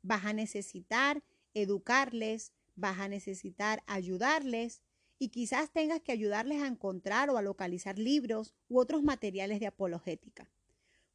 Vas 0.00 0.24
a 0.24 0.32
necesitar 0.32 1.22
educarles, 1.52 2.54
vas 2.74 3.00
a 3.00 3.08
necesitar 3.08 3.82
ayudarles 3.86 4.80
y 5.18 5.28
quizás 5.28 5.70
tengas 5.72 6.00
que 6.00 6.12
ayudarles 6.12 6.62
a 6.62 6.66
encontrar 6.66 7.30
o 7.30 7.36
a 7.36 7.42
localizar 7.42 7.98
libros 7.98 8.54
u 8.68 8.78
otros 8.78 9.02
materiales 9.02 9.60
de 9.60 9.66
apologética. 9.66 10.50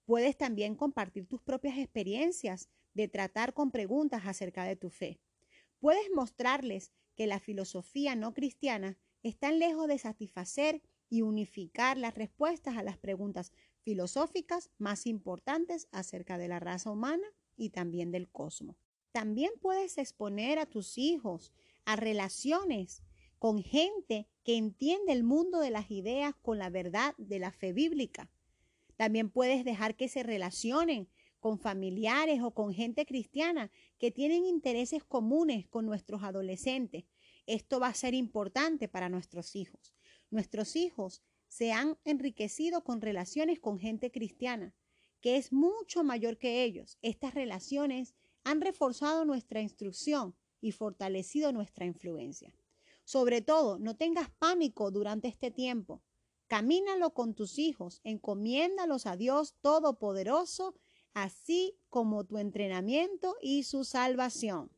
Puedes 0.05 0.37
también 0.37 0.75
compartir 0.75 1.27
tus 1.27 1.41
propias 1.41 1.77
experiencias 1.77 2.69
de 2.93 3.07
tratar 3.07 3.53
con 3.53 3.71
preguntas 3.71 4.23
acerca 4.25 4.63
de 4.63 4.75
tu 4.75 4.89
fe. 4.89 5.19
Puedes 5.79 6.09
mostrarles 6.15 6.91
que 7.15 7.27
la 7.27 7.39
filosofía 7.39 8.15
no 8.15 8.33
cristiana 8.33 8.97
está 9.21 9.51
lejos 9.51 9.87
de 9.87 9.97
satisfacer 9.97 10.81
y 11.09 11.21
unificar 11.21 11.97
las 11.97 12.15
respuestas 12.15 12.77
a 12.77 12.83
las 12.83 12.97
preguntas 12.97 13.51
filosóficas 13.81 14.71
más 14.77 15.05
importantes 15.05 15.87
acerca 15.91 16.37
de 16.37 16.47
la 16.47 16.59
raza 16.59 16.91
humana 16.91 17.27
y 17.55 17.69
también 17.69 18.11
del 18.11 18.29
cosmos. 18.29 18.77
También 19.11 19.51
puedes 19.61 19.97
exponer 19.97 20.59
a 20.59 20.65
tus 20.65 20.97
hijos 20.97 21.53
a 21.85 21.95
relaciones 21.95 23.01
con 23.39 23.61
gente 23.61 24.27
que 24.43 24.57
entiende 24.57 25.11
el 25.13 25.23
mundo 25.23 25.59
de 25.59 25.69
las 25.69 25.91
ideas 25.91 26.35
con 26.41 26.57
la 26.57 26.69
verdad 26.69 27.13
de 27.17 27.39
la 27.39 27.51
fe 27.51 27.73
bíblica. 27.73 28.29
También 28.95 29.29
puedes 29.29 29.63
dejar 29.63 29.95
que 29.95 30.09
se 30.09 30.23
relacionen 30.23 31.07
con 31.39 31.59
familiares 31.59 32.41
o 32.41 32.51
con 32.51 32.73
gente 32.73 33.05
cristiana 33.05 33.71
que 33.99 34.11
tienen 34.11 34.45
intereses 34.45 35.03
comunes 35.03 35.67
con 35.67 35.85
nuestros 35.85 36.23
adolescentes. 36.23 37.05
Esto 37.45 37.79
va 37.79 37.87
a 37.87 37.93
ser 37.93 38.13
importante 38.13 38.87
para 38.87 39.09
nuestros 39.09 39.55
hijos. 39.55 39.93
Nuestros 40.31 40.75
hijos 40.75 41.21
se 41.47 41.71
han 41.71 41.97
enriquecido 42.03 42.83
con 42.83 43.01
relaciones 43.01 43.59
con 43.59 43.79
gente 43.79 44.11
cristiana 44.11 44.73
que 45.21 45.37
es 45.37 45.51
mucho 45.51 46.03
mayor 46.03 46.37
que 46.37 46.63
ellos. 46.63 46.97
Estas 47.01 47.33
relaciones 47.33 48.13
han 48.43 48.61
reforzado 48.61 49.25
nuestra 49.25 49.61
instrucción 49.61 50.35
y 50.61 50.71
fortalecido 50.71 51.51
nuestra 51.51 51.85
influencia. 51.85 52.53
Sobre 53.07 53.39
todo, 53.41 53.79
no 53.79 53.95
tengas 53.95 54.29
pánico 54.31 54.91
durante 54.91 55.29
este 55.29 55.49
tiempo. 55.49 56.03
Camínalo 56.47 57.13
con 57.13 57.35
tus 57.35 57.57
hijos, 57.57 58.01
encomiéndalos 58.03 59.05
a 59.05 59.15
Dios 59.15 59.55
Todopoderoso, 59.61 60.75
así 61.13 61.77
como 61.89 62.25
tu 62.25 62.37
entrenamiento 62.37 63.37
y 63.41 63.63
su 63.63 63.85
salvación. 63.85 64.73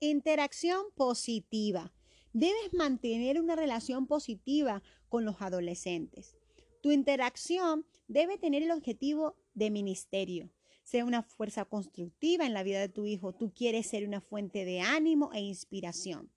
Interacción 0.00 0.80
positiva. 0.94 1.92
Debes 2.32 2.72
mantener 2.72 3.38
una 3.38 3.54
relación 3.54 4.06
positiva 4.06 4.82
con 5.10 5.26
los 5.26 5.42
adolescentes. 5.42 6.38
Tu 6.80 6.90
interacción 6.90 7.84
debe 8.08 8.38
tener 8.38 8.62
el 8.62 8.70
objetivo 8.70 9.36
de 9.52 9.70
ministerio. 9.70 10.50
Sea 10.84 11.04
una 11.04 11.22
fuerza 11.22 11.66
constructiva 11.66 12.46
en 12.46 12.54
la 12.54 12.62
vida 12.62 12.80
de 12.80 12.88
tu 12.88 13.04
hijo. 13.04 13.34
Tú 13.34 13.52
quieres 13.54 13.88
ser 13.88 14.08
una 14.08 14.22
fuente 14.22 14.64
de 14.64 14.80
ánimo 14.80 15.34
e 15.34 15.42
inspiración. 15.42 16.31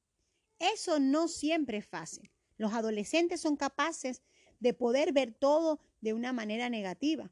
Eso 0.60 1.00
no 1.00 1.28
siempre 1.28 1.78
es 1.78 1.88
fácil. 1.88 2.32
Los 2.58 2.74
adolescentes 2.74 3.42
son 3.42 3.58
capaces 3.58 4.22
de 4.60 4.74
poder 4.74 5.14
ver 5.14 5.34
todo 5.34 5.80
de 6.02 6.14
una 6.14 6.34
manera 6.34 6.70
negativa. 6.70 7.32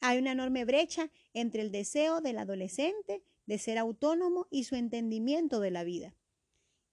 Hay 0.00 0.18
una 0.18 0.32
enorme 0.32 0.64
brecha 0.64 1.10
entre 1.32 1.62
el 1.62 1.72
deseo 1.72 2.20
del 2.20 2.38
adolescente 2.38 3.22
de 3.46 3.58
ser 3.58 3.78
autónomo 3.78 4.46
y 4.50 4.64
su 4.64 4.76
entendimiento 4.76 5.60
de 5.60 5.70
la 5.70 5.84
vida. 5.84 6.14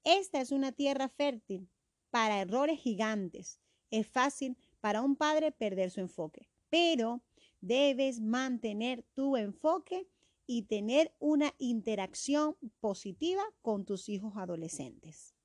Esta 0.03 0.41
es 0.41 0.51
una 0.51 0.72
tierra 0.72 1.10
fértil 1.10 1.70
para 2.10 2.41
errores 2.41 2.79
gigantes. 2.79 3.60
Es 3.91 4.08
fácil 4.08 4.58
para 4.79 5.01
un 5.01 5.15
padre 5.15 5.51
perder 5.51 5.91
su 5.91 6.00
enfoque, 6.00 6.48
pero 6.70 7.22
debes 7.62 8.22
mantener 8.22 9.03
tu 9.13 9.36
enfoque 9.36 10.08
y 10.48 10.63
tener 10.63 11.13
una 11.20 11.53
interacción 11.58 12.55
positiva 12.79 13.44
con 13.62 13.86
tus 13.86 14.10
hijos 14.10 14.34
adolescentes. 14.38 15.36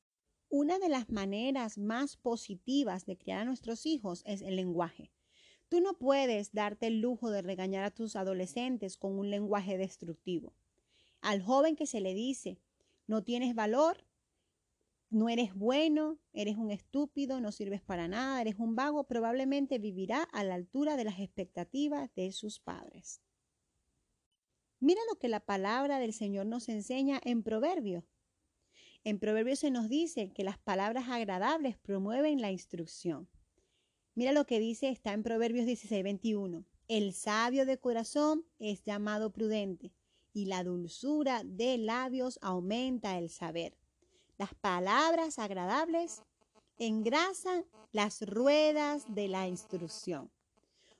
Una 0.52 0.80
de 0.80 0.88
las 0.88 1.10
maneras 1.10 1.78
más 1.78 2.16
positivas 2.16 3.06
de 3.06 3.16
criar 3.16 3.38
a 3.38 3.44
nuestros 3.44 3.86
hijos 3.86 4.24
es 4.26 4.42
el 4.42 4.56
lenguaje. 4.56 5.12
Tú 5.68 5.80
no 5.80 5.96
puedes 5.96 6.52
darte 6.52 6.88
el 6.88 7.00
lujo 7.00 7.30
de 7.30 7.40
regañar 7.40 7.84
a 7.84 7.92
tus 7.92 8.16
adolescentes 8.16 8.96
con 8.96 9.16
un 9.16 9.30
lenguaje 9.30 9.78
destructivo. 9.78 10.52
Al 11.20 11.40
joven 11.40 11.76
que 11.76 11.86
se 11.86 12.00
le 12.00 12.14
dice, 12.14 12.58
no 13.06 13.22
tienes 13.22 13.54
valor, 13.54 14.04
no 15.08 15.28
eres 15.28 15.54
bueno, 15.54 16.18
eres 16.32 16.56
un 16.56 16.72
estúpido, 16.72 17.40
no 17.40 17.52
sirves 17.52 17.80
para 17.80 18.08
nada, 18.08 18.40
eres 18.40 18.56
un 18.58 18.74
vago, 18.74 19.04
probablemente 19.04 19.78
vivirá 19.78 20.24
a 20.32 20.42
la 20.42 20.56
altura 20.56 20.96
de 20.96 21.04
las 21.04 21.20
expectativas 21.20 22.12
de 22.16 22.32
sus 22.32 22.58
padres. 22.58 23.22
Mira 24.80 25.00
lo 25.08 25.16
que 25.16 25.28
la 25.28 25.38
palabra 25.38 26.00
del 26.00 26.12
Señor 26.12 26.46
nos 26.46 26.68
enseña 26.68 27.20
en 27.24 27.44
Proverbios. 27.44 28.09
En 29.02 29.18
Proverbios 29.18 29.60
se 29.60 29.70
nos 29.70 29.88
dice 29.88 30.30
que 30.32 30.44
las 30.44 30.58
palabras 30.58 31.08
agradables 31.08 31.78
promueven 31.78 32.40
la 32.40 32.50
instrucción. 32.50 33.28
Mira 34.14 34.32
lo 34.32 34.44
que 34.44 34.60
dice, 34.60 34.90
está 34.90 35.14
en 35.14 35.22
Proverbios 35.22 35.64
16, 35.64 36.02
21. 36.04 36.64
El 36.88 37.14
sabio 37.14 37.64
de 37.64 37.78
corazón 37.78 38.44
es 38.58 38.82
llamado 38.82 39.32
prudente, 39.32 39.92
y 40.32 40.46
la 40.46 40.64
dulzura 40.64 41.42
de 41.44 41.78
labios 41.78 42.38
aumenta 42.42 43.16
el 43.16 43.30
saber. 43.30 43.76
Las 44.36 44.54
palabras 44.54 45.38
agradables 45.38 46.22
engrasan 46.78 47.64
las 47.92 48.20
ruedas 48.22 49.04
de 49.14 49.28
la 49.28 49.48
instrucción. 49.48 50.30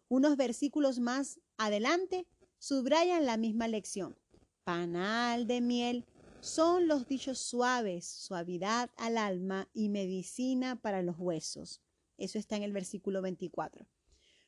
Unos 0.08 0.36
versículos 0.36 0.98
más 1.00 1.38
adelante 1.58 2.26
subrayan 2.58 3.26
la 3.26 3.36
misma 3.36 3.68
lección. 3.68 4.16
Panal 4.64 5.46
de 5.46 5.60
miel 5.60 6.06
son 6.40 6.88
los 6.88 7.06
dichos 7.06 7.38
suaves, 7.38 8.06
suavidad 8.06 8.90
al 8.96 9.18
alma 9.18 9.68
y 9.74 9.88
medicina 9.88 10.76
para 10.76 11.02
los 11.02 11.18
huesos. 11.18 11.80
Eso 12.16 12.38
está 12.38 12.56
en 12.56 12.62
el 12.62 12.72
versículo 12.72 13.22
24. 13.22 13.86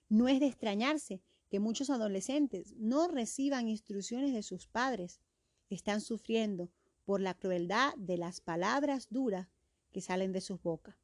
No 0.09 0.29
es 0.29 0.41
de 0.41 0.47
extrañarse 0.47 1.23
que 1.51 1.61
muchos 1.61 1.91
adolescentes 1.91 2.75
no 2.79 3.09
reciban 3.09 3.69
instrucciones 3.69 4.33
de 4.33 4.43
sus 4.43 4.67
padres. 4.67 5.21
Están 5.69 6.01
sufriendo 6.01 6.71
por 7.05 7.21
la 7.21 7.35
crueldad 7.35 7.95
de 7.97 8.17
las 8.17 8.41
palabras 8.41 9.09
duras 9.11 9.49
que 9.91 10.01
salen 10.01 10.33
de 10.33 10.41
sus 10.41 10.63
bocas. 10.63 10.97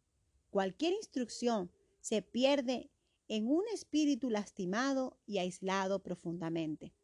Cualquier 0.50 0.94
instrucción 0.94 1.70
se 2.00 2.22
pierde 2.22 2.90
en 3.28 3.48
un 3.48 3.64
espíritu 3.74 4.30
lastimado 4.30 5.18
y 5.26 5.38
aislado 5.38 6.02
profundamente. 6.02 6.94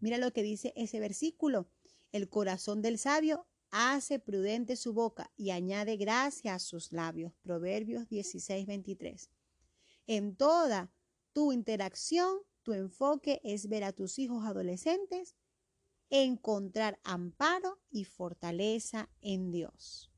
Mira 0.00 0.18
lo 0.18 0.32
que 0.32 0.42
dice 0.42 0.72
ese 0.74 0.98
versículo. 0.98 1.68
El 2.12 2.28
corazón 2.28 2.82
del 2.82 2.98
sabio 2.98 3.46
hace 3.70 4.18
prudente 4.18 4.76
su 4.76 4.92
boca 4.92 5.32
y 5.36 5.50
añade 5.50 5.96
gracia 5.96 6.54
a 6.54 6.58
sus 6.58 6.92
labios. 6.92 7.32
Proverbios 7.42 8.08
16, 8.08 8.66
23. 8.66 9.30
En 10.06 10.36
toda 10.36 10.92
tu 11.32 11.52
interacción, 11.52 12.38
tu 12.62 12.74
enfoque 12.74 13.40
es 13.42 13.68
ver 13.68 13.84
a 13.84 13.92
tus 13.92 14.18
hijos 14.18 14.44
adolescentes 14.44 15.34
encontrar 16.10 17.00
amparo 17.04 17.80
y 17.90 18.04
fortaleza 18.04 19.08
en 19.22 19.50
Dios. 19.50 20.12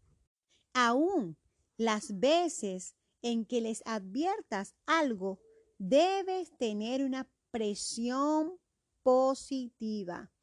Aún 0.72 1.38
las 1.76 2.18
veces 2.18 2.96
en 3.22 3.46
que 3.46 3.60
les 3.60 3.80
adviertas 3.86 4.74
algo, 4.86 5.40
debes 5.78 6.56
tener 6.58 7.04
una 7.04 7.30
presión 7.52 8.58
positiva. 9.04 10.33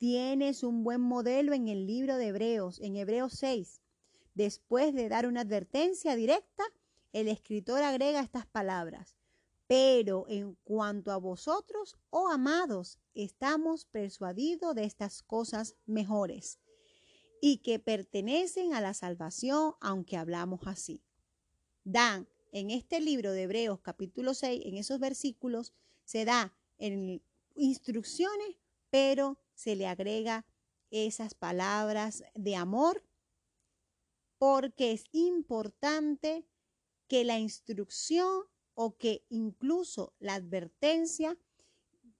Tienes 0.00 0.62
un 0.62 0.82
buen 0.82 1.02
modelo 1.02 1.52
en 1.52 1.68
el 1.68 1.86
libro 1.86 2.16
de 2.16 2.28
Hebreos, 2.28 2.80
en 2.80 2.96
Hebreos 2.96 3.34
6. 3.34 3.82
Después 4.32 4.94
de 4.94 5.10
dar 5.10 5.26
una 5.26 5.42
advertencia 5.42 6.16
directa, 6.16 6.64
el 7.12 7.28
escritor 7.28 7.82
agrega 7.82 8.20
estas 8.20 8.46
palabras. 8.46 9.18
Pero 9.66 10.24
en 10.30 10.56
cuanto 10.64 11.12
a 11.12 11.18
vosotros, 11.18 11.98
oh 12.08 12.28
amados, 12.28 12.98
estamos 13.12 13.84
persuadidos 13.84 14.74
de 14.74 14.84
estas 14.84 15.22
cosas 15.22 15.76
mejores 15.84 16.60
y 17.42 17.58
que 17.58 17.78
pertenecen 17.78 18.72
a 18.72 18.80
la 18.80 18.94
salvación, 18.94 19.74
aunque 19.82 20.16
hablamos 20.16 20.60
así. 20.64 21.02
Dan 21.84 22.26
en 22.52 22.70
este 22.70 23.02
libro 23.02 23.32
de 23.32 23.42
Hebreos 23.42 23.80
capítulo 23.82 24.32
6, 24.32 24.62
en 24.64 24.78
esos 24.78 24.98
versículos, 24.98 25.74
se 26.06 26.24
da 26.24 26.54
en 26.78 27.22
instrucciones, 27.54 28.56
pero 28.88 29.38
se 29.60 29.76
le 29.76 29.86
agrega 29.86 30.46
esas 30.90 31.34
palabras 31.34 32.24
de 32.34 32.56
amor, 32.56 33.04
porque 34.38 34.92
es 34.92 35.04
importante 35.12 36.46
que 37.08 37.24
la 37.24 37.38
instrucción 37.38 38.44
o 38.72 38.96
que 38.96 39.26
incluso 39.28 40.14
la 40.18 40.34
advertencia 40.36 41.36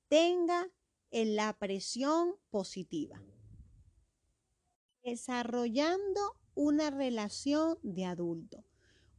tenga 0.09 0.71
en 1.11 1.35
la 1.35 1.59
presión 1.59 2.37
positiva. 2.51 3.23
Desarrollando 5.03 6.37
una 6.55 6.91
relación 6.91 7.79
de 7.83 8.05
adulto. 8.05 8.67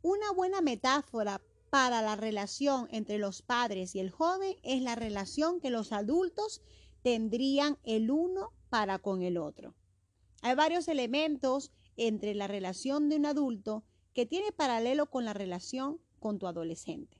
Una 0.04 0.32
buena 0.32 0.62
metáfora 0.62 1.42
para 1.72 2.04
la 2.04 2.16
relación 2.16 2.88
entre 2.92 3.18
los 3.18 3.42
padres 3.42 3.96
y 3.96 4.00
el 4.00 4.12
joven 4.12 4.58
es 4.62 4.84
la 4.84 4.94
relación 4.94 5.60
que 5.60 5.72
los 5.72 5.92
adultos 5.92 6.62
tendrían 7.02 7.78
el 7.84 8.12
uno 8.12 8.52
para 8.70 9.00
con 9.00 9.22
el 9.22 9.38
otro. 9.38 9.76
Hay 10.42 10.56
varios 10.56 10.88
elementos 10.88 11.72
entre 11.98 12.34
la 12.36 12.48
relación 12.48 13.10
de 13.10 13.18
un 13.18 13.26
adulto 13.26 13.84
que 14.14 14.26
tiene 14.26 14.52
paralelo 14.52 15.10
con 15.10 15.26
la 15.26 15.34
relación 15.34 16.00
con 16.20 16.40
tu 16.40 16.48
adolescente. 16.48 17.18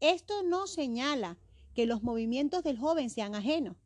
Esto 0.00 0.42
no 0.42 0.66
señala 0.66 1.38
que 1.74 1.86
los 1.86 2.02
movimientos 2.02 2.62
del 2.62 2.78
joven 2.78 3.10
sean 3.10 3.34
ajenos 3.34 3.76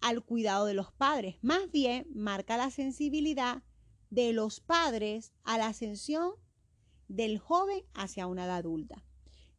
al 0.00 0.24
cuidado 0.24 0.66
de 0.66 0.74
los 0.74 0.92
padres, 0.92 1.36
más 1.42 1.70
bien 1.70 2.06
marca 2.12 2.56
la 2.56 2.70
sensibilidad 2.70 3.62
de 4.10 4.32
los 4.32 4.60
padres 4.60 5.32
a 5.44 5.58
la 5.58 5.68
ascensión 5.68 6.32
del 7.08 7.38
joven 7.38 7.84
hacia 7.94 8.26
una 8.26 8.46
edad 8.46 8.56
adulta. 8.56 9.04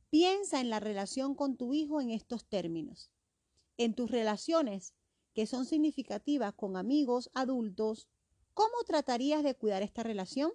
Piensa 0.09 0.59
en 0.59 0.69
la 0.69 0.79
relación 0.79 1.33
con 1.33 1.55
tu 1.55 1.73
hijo 1.73 2.01
en 2.01 2.09
estos 2.09 2.45
términos. 2.45 3.12
En 3.77 3.95
tus 3.95 4.11
relaciones 4.11 4.93
que 5.33 5.47
son 5.47 5.65
significativas 5.65 6.53
con 6.53 6.77
amigos 6.77 7.31
adultos, 7.33 8.07
¿cómo 8.53 8.83
tratarías 8.85 9.43
de 9.43 9.55
cuidar 9.55 9.81
esta 9.81 10.03
relación? 10.03 10.51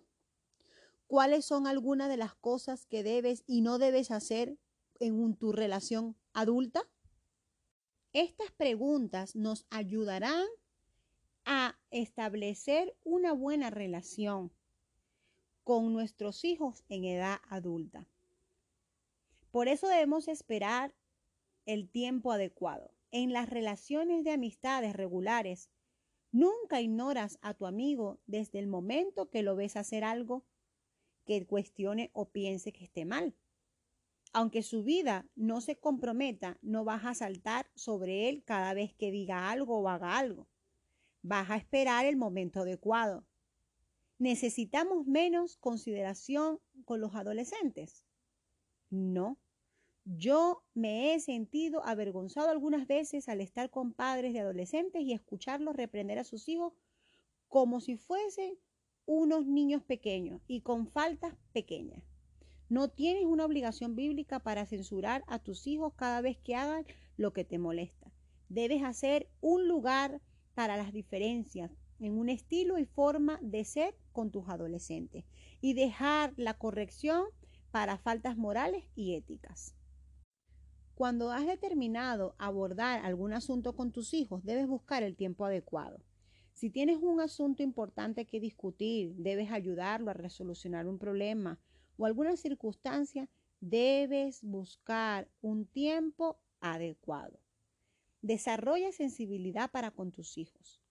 ¿Cuáles 1.06 1.44
son 1.44 1.66
algunas 1.66 2.08
de 2.08 2.16
las 2.16 2.34
cosas 2.34 2.86
que 2.86 3.02
debes 3.02 3.42
y 3.46 3.60
no 3.60 3.78
debes 3.78 4.10
hacer 4.10 4.58
en 5.00 5.34
tu 5.36 5.52
relación 5.52 6.16
adulta? 6.32 6.82
Estas 8.12 8.50
preguntas 8.52 9.34
nos 9.34 9.66
ayudarán 9.70 10.46
a 11.44 11.78
establecer 11.90 12.94
una 13.04 13.32
buena 13.32 13.70
relación 13.70 14.52
con 15.64 15.92
nuestros 15.92 16.44
hijos 16.44 16.84
en 16.88 17.04
edad 17.04 17.40
adulta. 17.48 18.06
Por 19.50 19.68
eso 19.68 19.88
debemos 19.88 20.28
esperar 20.28 20.94
el 21.66 21.88
tiempo 21.88 22.32
adecuado. 22.32 22.97
En 23.10 23.32
las 23.32 23.48
relaciones 23.48 24.24
de 24.24 24.32
amistades 24.32 24.94
regulares, 24.94 25.70
nunca 26.30 26.80
ignoras 26.80 27.38
a 27.40 27.54
tu 27.54 27.66
amigo 27.66 28.20
desde 28.26 28.58
el 28.58 28.66
momento 28.66 29.30
que 29.30 29.42
lo 29.42 29.56
ves 29.56 29.76
hacer 29.76 30.04
algo 30.04 30.44
que 31.24 31.46
cuestione 31.46 32.10
o 32.12 32.30
piense 32.30 32.72
que 32.72 32.84
esté 32.84 33.04
mal. 33.04 33.34
Aunque 34.32 34.62
su 34.62 34.82
vida 34.82 35.26
no 35.36 35.60
se 35.60 35.78
comprometa, 35.78 36.58
no 36.60 36.84
vas 36.84 37.04
a 37.04 37.14
saltar 37.14 37.70
sobre 37.74 38.28
él 38.28 38.42
cada 38.44 38.74
vez 38.74 38.94
que 38.94 39.10
diga 39.10 39.50
algo 39.50 39.78
o 39.78 39.88
haga 39.88 40.18
algo. 40.18 40.48
Vas 41.22 41.50
a 41.50 41.56
esperar 41.56 42.04
el 42.04 42.16
momento 42.16 42.60
adecuado. 42.60 43.26
¿Necesitamos 44.18 45.06
menos 45.06 45.56
consideración 45.56 46.60
con 46.84 47.00
los 47.00 47.14
adolescentes? 47.14 48.04
No. 48.90 49.38
Yo 50.16 50.62
me 50.72 51.12
he 51.12 51.20
sentido 51.20 51.84
avergonzado 51.84 52.48
algunas 52.48 52.86
veces 52.86 53.28
al 53.28 53.42
estar 53.42 53.68
con 53.68 53.92
padres 53.92 54.32
de 54.32 54.40
adolescentes 54.40 55.02
y 55.02 55.12
escucharlos 55.12 55.76
reprender 55.76 56.18
a 56.18 56.24
sus 56.24 56.48
hijos 56.48 56.72
como 57.46 57.82
si 57.82 57.98
fuesen 57.98 58.54
unos 59.04 59.44
niños 59.44 59.82
pequeños 59.82 60.40
y 60.48 60.62
con 60.62 60.86
faltas 60.86 61.34
pequeñas. 61.52 62.02
No 62.70 62.88
tienes 62.88 63.26
una 63.26 63.44
obligación 63.44 63.96
bíblica 63.96 64.38
para 64.38 64.64
censurar 64.64 65.24
a 65.26 65.40
tus 65.40 65.66
hijos 65.66 65.92
cada 65.94 66.22
vez 66.22 66.38
que 66.38 66.54
hagan 66.54 66.86
lo 67.18 67.34
que 67.34 67.44
te 67.44 67.58
molesta. 67.58 68.10
Debes 68.48 68.84
hacer 68.84 69.28
un 69.42 69.68
lugar 69.68 70.22
para 70.54 70.78
las 70.78 70.94
diferencias, 70.94 71.70
en 72.00 72.16
un 72.16 72.30
estilo 72.30 72.78
y 72.78 72.86
forma 72.86 73.38
de 73.42 73.62
ser 73.66 73.94
con 74.12 74.30
tus 74.30 74.48
adolescentes 74.48 75.26
y 75.60 75.74
dejar 75.74 76.32
la 76.38 76.54
corrección 76.54 77.26
para 77.70 77.98
faltas 77.98 78.38
morales 78.38 78.84
y 78.94 79.14
éticas. 79.14 79.74
Cuando 80.98 81.30
has 81.30 81.46
determinado 81.46 82.34
abordar 82.38 83.06
algún 83.06 83.32
asunto 83.32 83.76
con 83.76 83.92
tus 83.92 84.14
hijos, 84.14 84.44
debes 84.44 84.66
buscar 84.66 85.04
el 85.04 85.14
tiempo 85.14 85.44
adecuado. 85.44 86.02
Si 86.54 86.70
tienes 86.70 86.98
un 87.00 87.20
asunto 87.20 87.62
importante 87.62 88.26
que 88.26 88.40
discutir, 88.40 89.14
debes 89.14 89.52
ayudarlo 89.52 90.10
a 90.10 90.14
resolucionar 90.14 90.88
un 90.88 90.98
problema 90.98 91.60
o 91.98 92.04
alguna 92.04 92.36
circunstancia, 92.36 93.28
debes 93.60 94.42
buscar 94.42 95.30
un 95.40 95.66
tiempo 95.66 96.40
adecuado. 96.58 97.38
Desarrolla 98.20 98.90
sensibilidad 98.90 99.70
para 99.70 99.92
con 99.92 100.10
tus 100.10 100.36
hijos. 100.36 100.82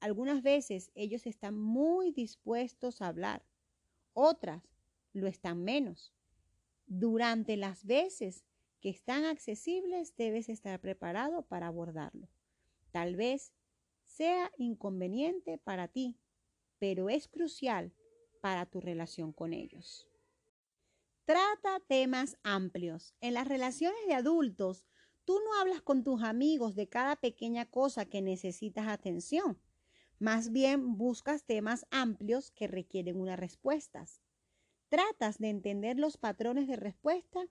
Algunas 0.00 0.42
veces 0.42 0.90
ellos 0.94 1.26
están 1.26 1.60
muy 1.60 2.12
dispuestos 2.12 3.02
a 3.02 3.08
hablar, 3.08 3.44
otras 4.14 4.62
lo 5.12 5.26
están 5.26 5.64
menos. 5.64 6.14
Durante 6.86 7.58
las 7.58 7.84
veces 7.84 8.46
que 8.80 8.90
están 8.90 9.24
accesibles 9.24 10.16
debes 10.16 10.48
estar 10.48 10.80
preparado 10.80 11.42
para 11.42 11.68
abordarlo. 11.68 12.28
Tal 12.90 13.16
vez 13.16 13.52
sea 14.04 14.50
inconveniente 14.56 15.58
para 15.58 15.88
ti, 15.88 16.18
pero 16.78 17.08
es 17.10 17.28
crucial 17.28 17.92
para 18.40 18.66
tu 18.66 18.80
relación 18.80 19.32
con 19.32 19.52
ellos. 19.52 20.08
Trata 21.24 21.78
temas 21.86 22.36
amplios. 22.42 23.14
En 23.20 23.34
las 23.34 23.46
relaciones 23.46 24.00
de 24.08 24.14
adultos, 24.14 24.84
tú 25.24 25.38
no 25.44 25.60
hablas 25.60 25.82
con 25.82 26.02
tus 26.02 26.22
amigos 26.22 26.74
de 26.74 26.88
cada 26.88 27.16
pequeña 27.16 27.66
cosa 27.66 28.06
que 28.06 28.20
necesitas 28.20 28.88
atención. 28.88 29.60
Más 30.18 30.50
bien 30.50 30.98
buscas 30.98 31.44
temas 31.44 31.86
amplios 31.90 32.50
que 32.50 32.66
requieren 32.66 33.20
unas 33.20 33.38
respuestas. 33.38 34.20
Tratas 34.88 35.38
de 35.38 35.50
entender 35.50 35.98
los 35.98 36.16
patrones 36.16 36.66
de 36.66 36.76
respuesta 36.76 37.46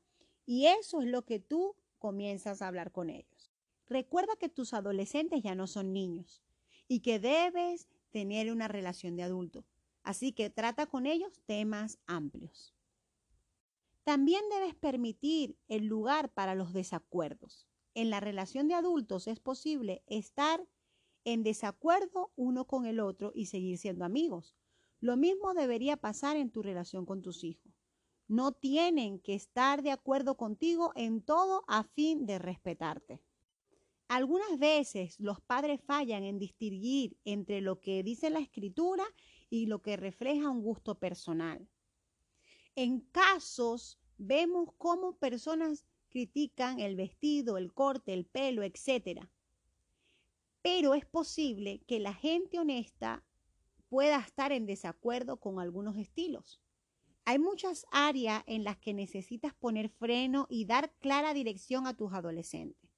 y 0.50 0.66
eso 0.66 1.02
es 1.04 1.08
lo 1.08 1.26
que 1.26 1.40
tú 1.40 1.76
comienzas 2.00 2.64
a 2.64 2.68
hablar 2.68 2.92
con 2.92 3.12
ellos. 3.12 3.52
Recuerda 3.86 4.36
que 4.36 4.50
tus 4.50 4.74
adolescentes 4.74 5.44
ya 5.44 5.54
no 5.54 5.68
son 5.68 5.94
niños 5.94 6.42
y 6.88 7.02
que 7.02 7.20
debes 7.20 7.88
tener 8.10 8.52
una 8.52 8.68
relación 8.68 9.16
de 9.16 9.22
adulto. 9.22 9.64
Así 10.02 10.32
que 10.32 10.50
trata 10.50 10.88
con 10.88 11.06
ellos 11.06 11.40
temas 11.46 12.00
amplios. 12.08 12.74
También 14.04 14.42
debes 14.50 14.74
permitir 14.74 15.56
el 15.68 15.86
lugar 15.86 16.34
para 16.34 16.56
los 16.56 16.74
desacuerdos. 16.74 17.68
En 17.94 18.10
la 18.10 18.20
relación 18.20 18.68
de 18.68 18.74
adultos 18.74 19.28
es 19.28 19.40
posible 19.40 20.02
estar 20.08 20.68
en 21.26 21.44
desacuerdo 21.44 22.32
uno 22.36 22.66
con 22.66 22.88
el 22.88 23.02
otro 23.02 23.34
y 23.36 23.46
seguir 23.46 23.78
siendo 23.78 24.04
amigos. 24.04 24.56
Lo 25.00 25.16
mismo 25.16 25.54
debería 25.54 25.96
pasar 25.96 26.38
en 26.38 26.50
tu 26.50 26.64
relación 26.64 27.06
con 27.06 27.22
tus 27.22 27.44
hijos. 27.44 27.79
No 28.30 28.52
tienen 28.52 29.18
que 29.18 29.34
estar 29.34 29.82
de 29.82 29.90
acuerdo 29.90 30.38
contigo 30.38 30.92
en 30.96 31.24
todo 31.24 31.64
a 31.68 31.84
fin 31.84 32.28
de 32.28 32.38
respetarte. 32.38 33.24
Algunas 34.08 34.60
veces 34.60 35.20
los 35.20 35.42
padres 35.42 35.82
fallan 35.82 36.24
en 36.24 36.38
distinguir 36.38 37.18
entre 37.26 37.60
lo 37.60 37.80
que 37.80 38.04
dice 38.04 38.30
la 38.30 38.40
escritura 38.40 39.04
y 39.50 39.66
lo 39.66 39.82
que 39.82 39.98
refleja 39.98 40.52
un 40.52 40.62
gusto 40.62 41.00
personal. 41.00 41.68
En 42.76 43.00
casos 43.00 44.00
vemos 44.20 44.70
cómo 44.78 45.18
personas 45.18 45.88
critican 46.10 46.80
el 46.80 46.96
vestido, 46.96 47.58
el 47.58 47.74
corte, 47.74 48.14
el 48.14 48.28
pelo, 48.28 48.62
etc. 48.62 49.28
Pero 50.62 50.94
es 50.94 51.08
posible 51.08 51.82
que 51.88 52.00
la 52.00 52.14
gente 52.14 52.60
honesta 52.60 53.26
pueda 53.90 54.20
estar 54.20 54.52
en 54.52 54.68
desacuerdo 54.68 55.38
con 55.38 55.60
algunos 55.60 55.98
estilos. 55.98 56.62
Hay 57.30 57.38
muchas 57.38 57.86
áreas 57.92 58.44
en 58.48 58.64
las 58.64 58.80
que 58.80 58.92
necesitas 58.92 59.54
poner 59.54 59.90
freno 59.90 60.48
y 60.50 60.66
dar 60.66 60.92
clara 60.98 61.32
dirección 61.36 61.86
a 61.86 61.96
tus 61.96 62.12
adolescentes. 62.12 62.90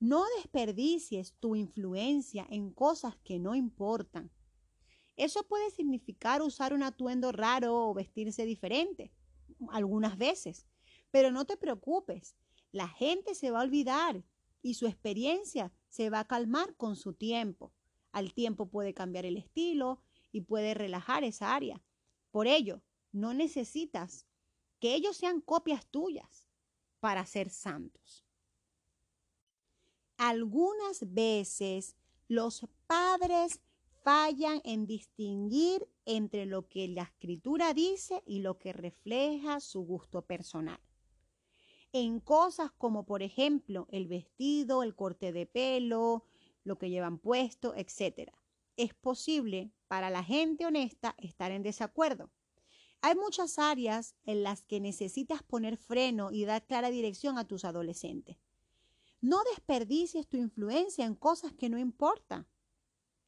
No 0.00 0.24
desperdicies 0.38 1.34
tu 1.40 1.56
influencia 1.56 2.46
en 2.48 2.70
cosas 2.70 3.18
que 3.22 3.38
no 3.38 3.54
importan. 3.54 4.30
Eso 5.18 5.46
puede 5.46 5.70
significar 5.70 6.40
usar 6.40 6.72
un 6.72 6.84
atuendo 6.84 7.32
raro 7.32 7.76
o 7.76 7.92
vestirse 7.92 8.46
diferente, 8.46 9.12
algunas 9.68 10.16
veces. 10.16 10.66
Pero 11.10 11.30
no 11.30 11.44
te 11.44 11.58
preocupes, 11.58 12.34
la 12.72 12.88
gente 12.88 13.34
se 13.34 13.50
va 13.50 13.60
a 13.60 13.64
olvidar 13.64 14.24
y 14.62 14.72
su 14.72 14.86
experiencia 14.86 15.70
se 15.90 16.08
va 16.08 16.20
a 16.20 16.26
calmar 16.26 16.76
con 16.76 16.96
su 16.96 17.12
tiempo. 17.12 17.74
Al 18.10 18.32
tiempo 18.32 18.70
puede 18.70 18.94
cambiar 18.94 19.26
el 19.26 19.36
estilo 19.36 20.00
y 20.32 20.40
puede 20.40 20.72
relajar 20.72 21.24
esa 21.24 21.54
área. 21.54 21.82
Por 22.30 22.46
ello, 22.46 22.80
no 23.16 23.34
necesitas 23.34 24.26
que 24.78 24.94
ellos 24.94 25.16
sean 25.16 25.40
copias 25.40 25.86
tuyas 25.86 26.48
para 27.00 27.24
ser 27.26 27.50
santos. 27.50 28.24
Algunas 30.16 31.12
veces 31.12 31.96
los 32.28 32.66
padres 32.86 33.60
fallan 34.04 34.60
en 34.64 34.86
distinguir 34.86 35.88
entre 36.04 36.46
lo 36.46 36.68
que 36.68 36.88
la 36.88 37.02
escritura 37.02 37.74
dice 37.74 38.22
y 38.26 38.40
lo 38.40 38.58
que 38.58 38.72
refleja 38.72 39.60
su 39.60 39.82
gusto 39.82 40.22
personal 40.22 40.80
en 41.92 42.20
cosas 42.20 42.70
como 42.72 43.06
por 43.06 43.22
ejemplo 43.22 43.88
el 43.90 44.06
vestido, 44.06 44.82
el 44.82 44.94
corte 44.94 45.32
de 45.32 45.46
pelo, 45.46 46.24
lo 46.64 46.78
que 46.78 46.90
llevan 46.90 47.18
puesto, 47.18 47.74
etc. 47.74 48.32
Es 48.76 48.92
posible 48.92 49.72
para 49.88 50.10
la 50.10 50.22
gente 50.22 50.66
honesta 50.66 51.14
estar 51.18 51.52
en 51.52 51.62
desacuerdo. 51.62 52.30
Hay 53.06 53.14
muchas 53.14 53.60
áreas 53.60 54.16
en 54.24 54.42
las 54.42 54.64
que 54.64 54.80
necesitas 54.80 55.40
poner 55.44 55.76
freno 55.76 56.32
y 56.32 56.44
dar 56.44 56.66
clara 56.66 56.90
dirección 56.90 57.38
a 57.38 57.46
tus 57.46 57.64
adolescentes. 57.64 58.36
No 59.20 59.44
desperdicies 59.44 60.26
tu 60.26 60.36
influencia 60.38 61.04
en 61.04 61.14
cosas 61.14 61.52
que 61.52 61.68
no 61.68 61.78
importan. 61.78 62.48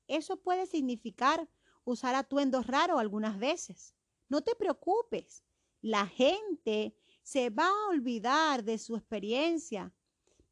Eso 0.09 0.37
puede 0.37 0.67
significar 0.67 1.49
usar 1.85 2.17
atuendos 2.17 2.67
raros 2.67 2.99
algunas 2.99 3.39
veces. 3.39 3.95
No 4.29 4.43
te 4.43 4.57
preocupes. 4.57 5.45
La 5.81 6.09
gente 6.09 6.97
se 7.23 7.49
va 7.51 7.69
a 7.69 7.89
olvidar 7.91 8.65
de 8.65 8.79
su 8.79 8.97
experiencia 8.97 9.95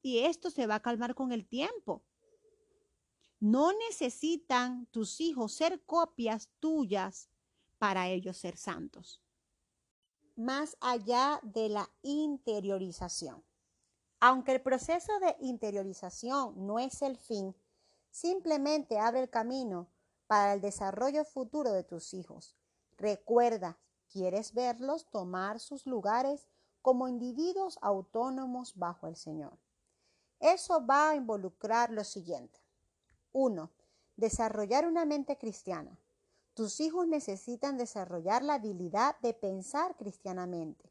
y 0.02 0.18
esto 0.20 0.50
se 0.50 0.68
va 0.68 0.76
a 0.76 0.82
calmar 0.82 1.16
con 1.16 1.32
el 1.32 1.48
tiempo. 1.48 2.04
No 3.40 3.72
necesitan 3.72 4.86
tus 4.92 5.20
hijos 5.20 5.52
ser 5.52 5.82
copias 5.84 6.48
tuyas 6.60 7.28
para 7.78 8.08
ellos 8.08 8.36
ser 8.36 8.56
santos. 8.56 9.22
Más 10.36 10.76
allá 10.80 11.40
de 11.42 11.68
la 11.68 11.90
interiorización. 12.02 13.44
Aunque 14.20 14.52
el 14.52 14.62
proceso 14.62 15.18
de 15.20 15.36
interiorización 15.40 16.66
no 16.66 16.78
es 16.78 17.02
el 17.02 17.16
fin, 17.16 17.54
simplemente 18.10 18.98
abre 18.98 19.20
el 19.20 19.30
camino 19.30 19.88
para 20.26 20.54
el 20.54 20.60
desarrollo 20.60 21.24
futuro 21.24 21.72
de 21.72 21.84
tus 21.84 22.14
hijos. 22.14 22.56
Recuerda, 22.96 23.78
quieres 24.08 24.54
verlos 24.54 25.10
tomar 25.10 25.60
sus 25.60 25.86
lugares 25.86 26.48
como 26.82 27.08
individuos 27.08 27.78
autónomos 27.82 28.76
bajo 28.76 29.06
el 29.06 29.16
Señor. 29.16 29.58
Eso 30.40 30.86
va 30.86 31.10
a 31.10 31.16
involucrar 31.16 31.90
lo 31.90 32.04
siguiente. 32.04 32.60
Uno, 33.32 33.70
desarrollar 34.16 34.86
una 34.86 35.04
mente 35.04 35.36
cristiana. 35.36 35.98
Tus 36.56 36.80
hijos 36.80 37.06
necesitan 37.06 37.76
desarrollar 37.76 38.42
la 38.42 38.54
habilidad 38.54 39.14
de 39.20 39.34
pensar 39.34 39.94
cristianamente. 39.94 40.90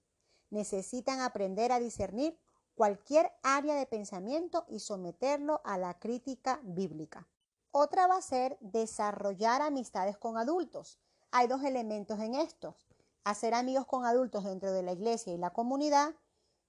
Necesitan 0.52 1.22
aprender 1.22 1.72
a 1.72 1.80
discernir 1.80 2.38
cualquier 2.76 3.32
área 3.42 3.74
de 3.74 3.88
pensamiento 3.88 4.66
y 4.70 4.78
someterlo 4.78 5.62
a 5.64 5.80
la 5.80 5.98
crítica 5.98 6.60
bíblica. 6.62 7.28
Otra 7.72 8.06
va 8.06 8.18
a 8.18 8.22
ser 8.22 8.60
desarrollar 8.62 9.64
amistades 9.64 10.20
con 10.20 10.38
adultos. 10.38 11.00
Hay 11.32 11.48
dos 11.48 11.64
elementos 11.64 12.20
en 12.20 12.36
estos 12.36 12.76
hacer 13.24 13.56
amigos 13.56 13.88
con 13.88 14.06
adultos 14.06 14.44
dentro 14.44 14.72
de 14.72 14.84
la 14.84 14.92
iglesia 14.92 15.34
y 15.34 15.40
la 15.40 15.50
comunidad. 15.50 16.14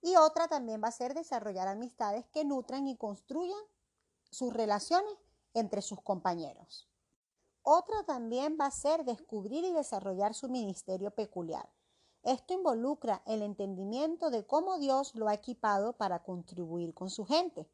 Y 0.01 0.17
otra 0.17 0.49
también 0.49 0.83
va 0.83 0.89
a 0.89 0.93
ser 0.93 1.13
desarrollar 1.13 1.69
amistades 1.69 2.25
que 2.33 2.47
nutran 2.47 2.89
y 2.89 2.97
construyan 2.97 3.61
sus 4.31 4.55
relaciones 4.55 5.13
entre 5.53 5.83
sus 5.83 6.01
compañeros. 6.01 6.89
Otra 7.69 8.05
también 8.05 8.57
va 8.61 8.67
a 8.67 8.71
ser 8.71 9.05
descubrir 9.05 9.65
y 9.65 9.73
desarrollar 9.73 10.35
su 10.35 10.49
ministerio 10.49 11.11
peculiar. 11.11 11.69
Esto 12.23 12.55
involucra 12.55 13.23
el 13.27 13.43
entendimiento 13.43 14.31
de 14.31 14.47
cómo 14.47 14.79
Dios 14.79 15.17
lo 15.17 15.27
ha 15.27 15.35
equipado 15.35 15.93
para 15.95 16.23
contribuir 16.23 16.95
con 16.95 17.11
su 17.11 17.25
gente. 17.25 17.69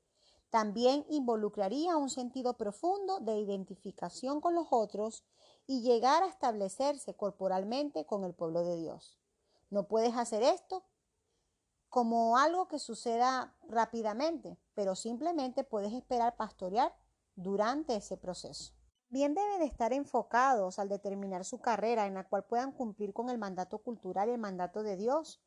También 0.48 1.04
involucraría 1.10 1.98
un 1.98 2.08
sentido 2.08 2.56
profundo 2.56 3.20
de 3.20 3.38
identificación 3.38 4.40
con 4.40 4.54
los 4.54 4.68
otros 4.70 5.24
y 5.66 5.82
llegar 5.82 6.22
a 6.22 6.28
establecerse 6.28 7.14
corporalmente 7.14 8.06
con 8.06 8.24
el 8.24 8.32
pueblo 8.32 8.64
de 8.64 8.78
Dios. 8.78 9.18
No 9.68 9.88
puedes 9.88 10.16
hacer 10.16 10.42
esto 10.42 10.86
como 11.90 12.38
algo 12.38 12.66
que 12.66 12.78
suceda 12.78 13.54
rápidamente, 13.68 14.58
pero 14.72 14.94
simplemente 14.94 15.64
puedes 15.64 15.92
esperar 15.92 16.34
pastorear 16.36 16.96
durante 17.36 17.94
ese 17.94 18.16
proceso. 18.16 18.72
Bien 19.12 19.34
deben 19.34 19.58
de 19.58 19.66
estar 19.66 19.92
enfocados 19.92 20.78
al 20.78 20.88
determinar 20.88 21.44
su 21.44 21.60
carrera 21.60 22.06
en 22.06 22.14
la 22.14 22.24
cual 22.24 22.46
puedan 22.46 22.72
cumplir 22.72 23.12
con 23.12 23.28
el 23.28 23.36
mandato 23.36 23.76
cultural 23.76 24.30
y 24.30 24.32
el 24.32 24.38
mandato 24.38 24.82
de 24.82 24.96
Dios 24.96 25.38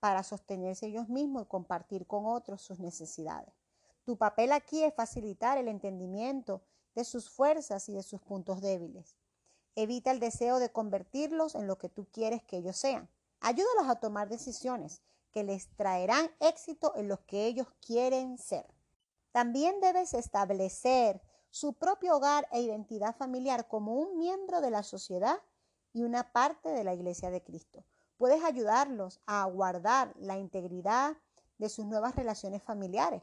para 0.00 0.22
sostenerse 0.22 0.88
ellos 0.88 1.08
mismos 1.08 1.44
y 1.44 1.48
compartir 1.48 2.06
con 2.06 2.26
otros 2.26 2.60
sus 2.60 2.78
necesidades. 2.78 3.54
Tu 4.04 4.18
papel 4.18 4.52
aquí 4.52 4.84
es 4.84 4.92
facilitar 4.92 5.56
el 5.56 5.68
entendimiento 5.68 6.60
de 6.94 7.04
sus 7.04 7.30
fuerzas 7.30 7.88
y 7.88 7.94
de 7.94 8.02
sus 8.02 8.20
puntos 8.20 8.60
débiles. 8.60 9.16
Evita 9.76 10.10
el 10.10 10.20
deseo 10.20 10.58
de 10.58 10.70
convertirlos 10.70 11.54
en 11.54 11.66
lo 11.66 11.78
que 11.78 11.88
tú 11.88 12.06
quieres 12.12 12.42
que 12.42 12.58
ellos 12.58 12.76
sean. 12.76 13.08
Ayúdalos 13.40 13.88
a 13.88 13.98
tomar 13.98 14.28
decisiones 14.28 15.00
que 15.32 15.42
les 15.42 15.74
traerán 15.74 16.30
éxito 16.38 16.92
en 16.94 17.08
lo 17.08 17.24
que 17.24 17.46
ellos 17.46 17.68
quieren 17.80 18.36
ser. 18.36 18.66
También 19.32 19.80
debes 19.80 20.12
establecer 20.12 21.22
su 21.56 21.72
propio 21.72 22.16
hogar 22.16 22.46
e 22.52 22.60
identidad 22.60 23.16
familiar 23.16 23.66
como 23.66 23.94
un 23.94 24.18
miembro 24.18 24.60
de 24.60 24.70
la 24.70 24.82
sociedad 24.82 25.38
y 25.94 26.02
una 26.02 26.30
parte 26.30 26.68
de 26.68 26.84
la 26.84 26.92
Iglesia 26.92 27.30
de 27.30 27.42
Cristo. 27.42 27.82
Puedes 28.18 28.44
ayudarlos 28.44 29.22
a 29.24 29.42
guardar 29.46 30.12
la 30.18 30.36
integridad 30.36 31.16
de 31.56 31.70
sus 31.70 31.86
nuevas 31.86 32.14
relaciones 32.14 32.62
familiares. 32.62 33.22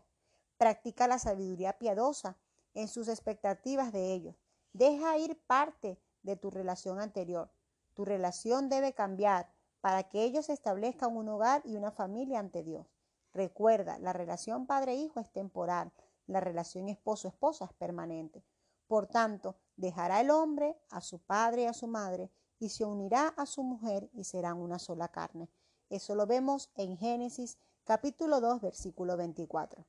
Practica 0.58 1.08
la 1.08 1.20
sabiduría 1.20 1.78
piadosa 1.78 2.36
en 2.74 2.88
sus 2.88 3.08
expectativas 3.08 3.94
de 3.94 4.14
ellos. 4.14 4.36
Deja 4.72 5.16
ir 5.20 5.40
parte 5.46 6.02
de 6.24 6.36
tu 6.36 6.50
relación 6.50 7.00
anterior. 7.00 7.52
Tu 7.94 8.04
relación 8.04 8.68
debe 8.68 8.94
cambiar 8.94 9.54
para 9.80 10.10
que 10.10 10.24
ellos 10.24 10.50
establezcan 10.50 11.16
un 11.16 11.30
hogar 11.30 11.62
y 11.66 11.76
una 11.76 11.92
familia 11.92 12.40
ante 12.40 12.64
Dios. 12.64 12.88
Recuerda, 13.32 14.00
la 14.00 14.12
relación 14.12 14.66
padre-hijo 14.66 15.20
es 15.20 15.32
temporal, 15.32 15.92
la 16.28 16.40
relación 16.40 16.90
esposo-esposa 16.90 17.66
es 17.66 17.74
permanente. 17.74 18.44
Por 18.88 19.08
tanto, 19.08 19.56
dejará 19.76 20.22
el 20.22 20.30
hombre 20.30 20.78
a 20.90 21.02
su 21.02 21.20
padre 21.20 21.64
y 21.64 21.66
a 21.66 21.74
su 21.74 21.88
madre 21.88 22.32
y 22.60 22.70
se 22.70 22.86
unirá 22.86 23.30
a 23.30 23.46
su 23.46 23.64
mujer 23.64 24.10
y 24.14 24.24
serán 24.24 24.58
una 24.58 24.80
sola 24.80 25.08
carne. 25.08 25.50
Eso 25.90 26.16
lo 26.16 26.26
vemos 26.26 26.72
en 26.76 26.98
Génesis 26.98 27.58
capítulo 27.84 28.40
2 28.40 28.62
versículo 28.62 29.18
24. 29.18 29.86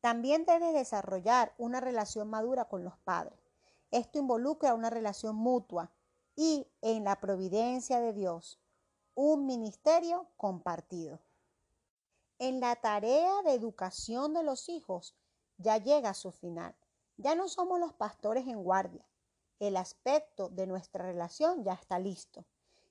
También 0.00 0.46
debes 0.46 0.72
desarrollar 0.72 1.54
una 1.58 1.80
relación 1.80 2.28
madura 2.30 2.66
con 2.66 2.84
los 2.84 2.96
padres. 2.98 3.38
Esto 3.90 4.18
involucra 4.18 4.74
una 4.74 4.88
relación 4.88 5.36
mutua 5.36 5.92
y 6.36 6.66
en 6.80 7.04
la 7.04 7.20
providencia 7.20 8.00
de 8.00 8.12
Dios, 8.14 8.58
un 9.14 9.44
ministerio 9.44 10.28
compartido. 10.36 11.20
En 12.40 12.58
la 12.58 12.74
tarea 12.74 13.42
de 13.42 13.52
educación 13.52 14.32
de 14.32 14.42
los 14.42 14.70
hijos 14.70 15.14
ya 15.58 15.76
llega 15.76 16.08
a 16.08 16.14
su 16.14 16.32
final. 16.32 16.74
Ya 17.18 17.34
no 17.34 17.50
somos 17.50 17.78
los 17.78 17.92
pastores 17.92 18.46
en 18.46 18.64
guardia. 18.64 19.06
El 19.58 19.76
aspecto 19.76 20.48
de 20.48 20.66
nuestra 20.66 21.04
relación 21.04 21.62
ya 21.64 21.74
está 21.74 21.98
listo. 21.98 22.46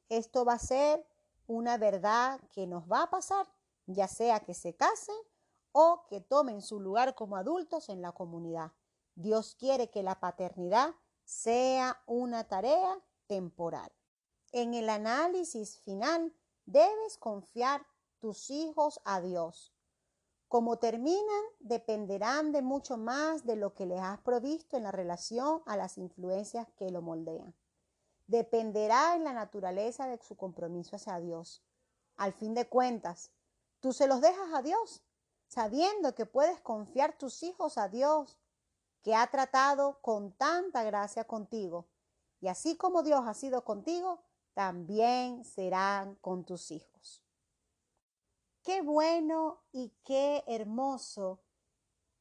Esto 0.08 0.46
va 0.46 0.54
a 0.54 0.60
ser 0.60 1.04
una 1.48 1.80
verdad 1.80 2.40
que 2.52 2.68
nos 2.68 2.84
va 2.84 3.02
a 3.02 3.10
pasar, 3.10 3.48
ya 3.88 4.08
sea 4.08 4.40
que 4.42 4.54
se 4.54 4.76
casen 4.76 5.18
o 5.72 6.06
que 6.08 6.22
tomen 6.22 6.62
su 6.62 6.80
lugar 6.80 7.16
como 7.16 7.36
adultos 7.36 7.90
en 7.90 8.04
la 8.04 8.12
comunidad. 8.12 8.72
Dios 9.16 9.56
quiere 9.56 9.90
que 9.90 10.04
la 10.04 10.20
paternidad 10.20 10.94
sea 11.26 12.00
una 12.06 12.48
tarea 12.48 13.02
temporal. 13.26 13.92
En 14.52 14.76
el 14.76 14.90
análisis 14.90 15.80
final 15.80 16.36
debes 16.68 17.18
confiar 17.18 17.84
tus 18.20 18.50
hijos 18.50 19.02
a 19.06 19.22
Dios. 19.22 19.74
Como 20.48 20.80
terminan, 20.80 21.44
dependerán 21.60 22.52
de 22.52 22.62
mucho 22.62 22.98
más 22.98 23.46
de 23.46 23.56
lo 23.56 23.74
que 23.74 23.86
les 23.86 24.00
has 24.00 24.20
provisto 24.22 24.78
en 24.78 24.84
la 24.84 24.92
relación 24.92 25.62
a 25.66 25.78
las 25.78 25.98
influencias 25.98 26.68
que 26.76 26.90
lo 26.90 27.02
moldean. 27.02 27.54
Dependerá 28.28 29.16
en 29.16 29.24
la 29.24 29.34
naturaleza 29.34 30.08
de 30.08 30.18
su 30.24 30.36
compromiso 30.36 30.96
hacia 30.96 31.20
Dios. 31.20 31.64
Al 32.18 32.34
fin 32.34 32.54
de 32.54 32.68
cuentas, 32.68 33.32
tú 33.80 33.94
se 33.94 34.08
los 34.08 34.22
dejas 34.22 34.54
a 34.54 34.62
Dios 34.62 35.04
sabiendo 35.50 36.14
que 36.14 36.26
puedes 36.26 36.62
confiar 36.62 37.18
tus 37.18 37.44
hijos 37.44 37.78
a 37.78 37.90
Dios, 37.90 38.38
que 39.02 39.16
ha 39.16 39.28
tratado 39.28 40.00
con 40.02 40.32
tanta 40.34 40.84
gracia 40.84 41.26
contigo. 41.26 41.88
Y 42.40 42.48
así 42.48 42.78
como 42.78 43.04
Dios 43.04 43.22
ha 43.26 43.34
sido 43.34 43.64
contigo, 43.64 44.24
también 44.54 45.44
serán 45.44 46.16
con 46.16 46.46
tus 46.46 46.72
hijos. 46.72 47.24
Qué 48.64 48.82
bueno 48.82 49.64
y 49.72 49.94
qué 50.04 50.44
hermoso 50.48 51.42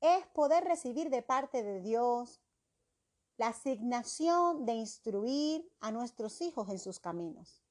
es 0.00 0.26
poder 0.28 0.64
recibir 0.64 1.10
de 1.10 1.22
parte 1.22 1.62
de 1.62 1.80
Dios 1.80 2.40
la 3.36 3.48
asignación 3.48 4.64
de 4.64 4.74
instruir 4.74 5.70
a 5.80 5.90
nuestros 5.90 6.40
hijos 6.40 6.68
en 6.68 6.78
sus 6.78 7.00
caminos. 7.00 7.62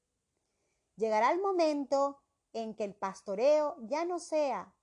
Llegará 0.96 1.30
el 1.32 1.40
momento 1.40 2.22
en 2.52 2.74
que 2.74 2.84
el 2.84 2.94
pastoreo 2.94 3.76
ya 3.80 4.04
no 4.04 4.18
sea 4.18 4.74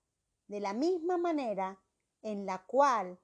de 0.46 0.60
la 0.60 0.72
misma 0.72 1.16
manera 1.16 1.80
en 2.22 2.46
la 2.46 2.64
cual 2.66 3.20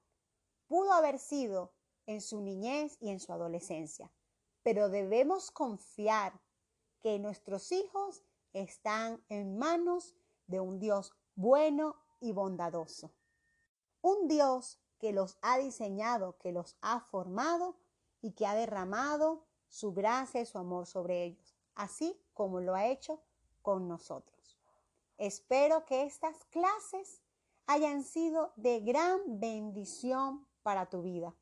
pudo 0.67 0.93
haber 0.93 1.19
sido 1.19 1.73
en 2.05 2.21
su 2.21 2.41
niñez 2.41 2.97
y 2.99 3.09
en 3.09 3.19
su 3.19 3.31
adolescencia. 3.33 4.11
Pero 4.61 4.89
debemos 4.89 5.51
confiar 5.51 6.41
que 7.01 7.19
nuestros 7.19 7.71
hijos 7.71 8.23
están 8.53 9.23
en 9.29 9.57
manos 9.57 10.15
de 10.47 10.59
un 10.59 10.79
Dios 10.79 11.13
bueno 11.35 11.95
y 12.19 12.31
bondadoso. 12.31 13.11
Un 14.01 14.27
Dios 14.27 14.79
que 14.99 15.11
los 15.11 15.37
ha 15.41 15.57
diseñado, 15.57 16.37
que 16.37 16.51
los 16.51 16.77
ha 16.81 16.99
formado 16.99 17.77
y 18.21 18.31
que 18.31 18.45
ha 18.45 18.55
derramado 18.55 19.45
su 19.67 19.93
gracia 19.93 20.41
y 20.41 20.45
su 20.45 20.57
amor 20.57 20.85
sobre 20.85 21.23
ellos, 21.23 21.55
así 21.75 22.21
como 22.33 22.61
lo 22.61 22.75
ha 22.75 22.87
hecho 22.87 23.21
con 23.61 23.87
nosotros. 23.87 24.57
Espero 25.17 25.85
que 25.85 26.03
estas 26.03 26.45
clases 26.45 27.21
hayan 27.65 28.03
sido 28.03 28.53
de 28.55 28.81
gran 28.81 29.39
bendición 29.39 30.47
para 30.63 30.89
tu 30.89 31.01
vida. 31.01 31.35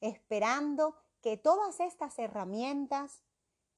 Esperando 0.00 0.96
que 1.20 1.36
todas 1.36 1.80
estas 1.80 2.18
herramientas 2.18 3.22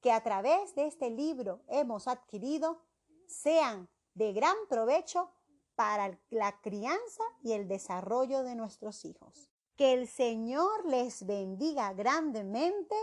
que 0.01 0.13
a 0.13 0.23
través 0.23 0.75
de 0.75 0.87
este 0.87 1.11
libro 1.11 1.63
hemos 1.69 2.09
adquirido 2.09 2.83
sean 3.27 3.89
de 4.15 4.33
gran 4.33 4.57
provecho 4.69 5.31
para 5.75 6.19
la 6.31 6.61
crianza 6.61 7.25
y 7.43 7.53
el 7.53 7.69
desarrollo 7.69 8.43
de 8.43 8.55
nuestros 8.55 9.05
hijos. 9.05 9.51
Que 9.77 9.93
el 9.93 10.09
Señor 10.09 10.87
les 10.87 11.27
bendiga 11.27 11.93
grandemente 11.93 12.95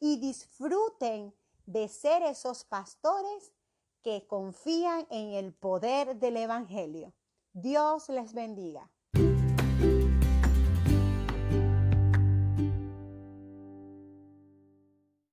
y 0.00 0.18
disfruten 0.18 1.34
de 1.66 1.88
ser 1.88 2.22
esos 2.22 2.64
pastores 2.64 3.52
que 4.02 4.26
confían 4.26 5.06
en 5.10 5.32
el 5.32 5.52
poder 5.52 6.16
del 6.16 6.38
Evangelio. 6.38 7.12
Dios 7.52 8.08
les 8.08 8.32
bendiga. 8.32 8.90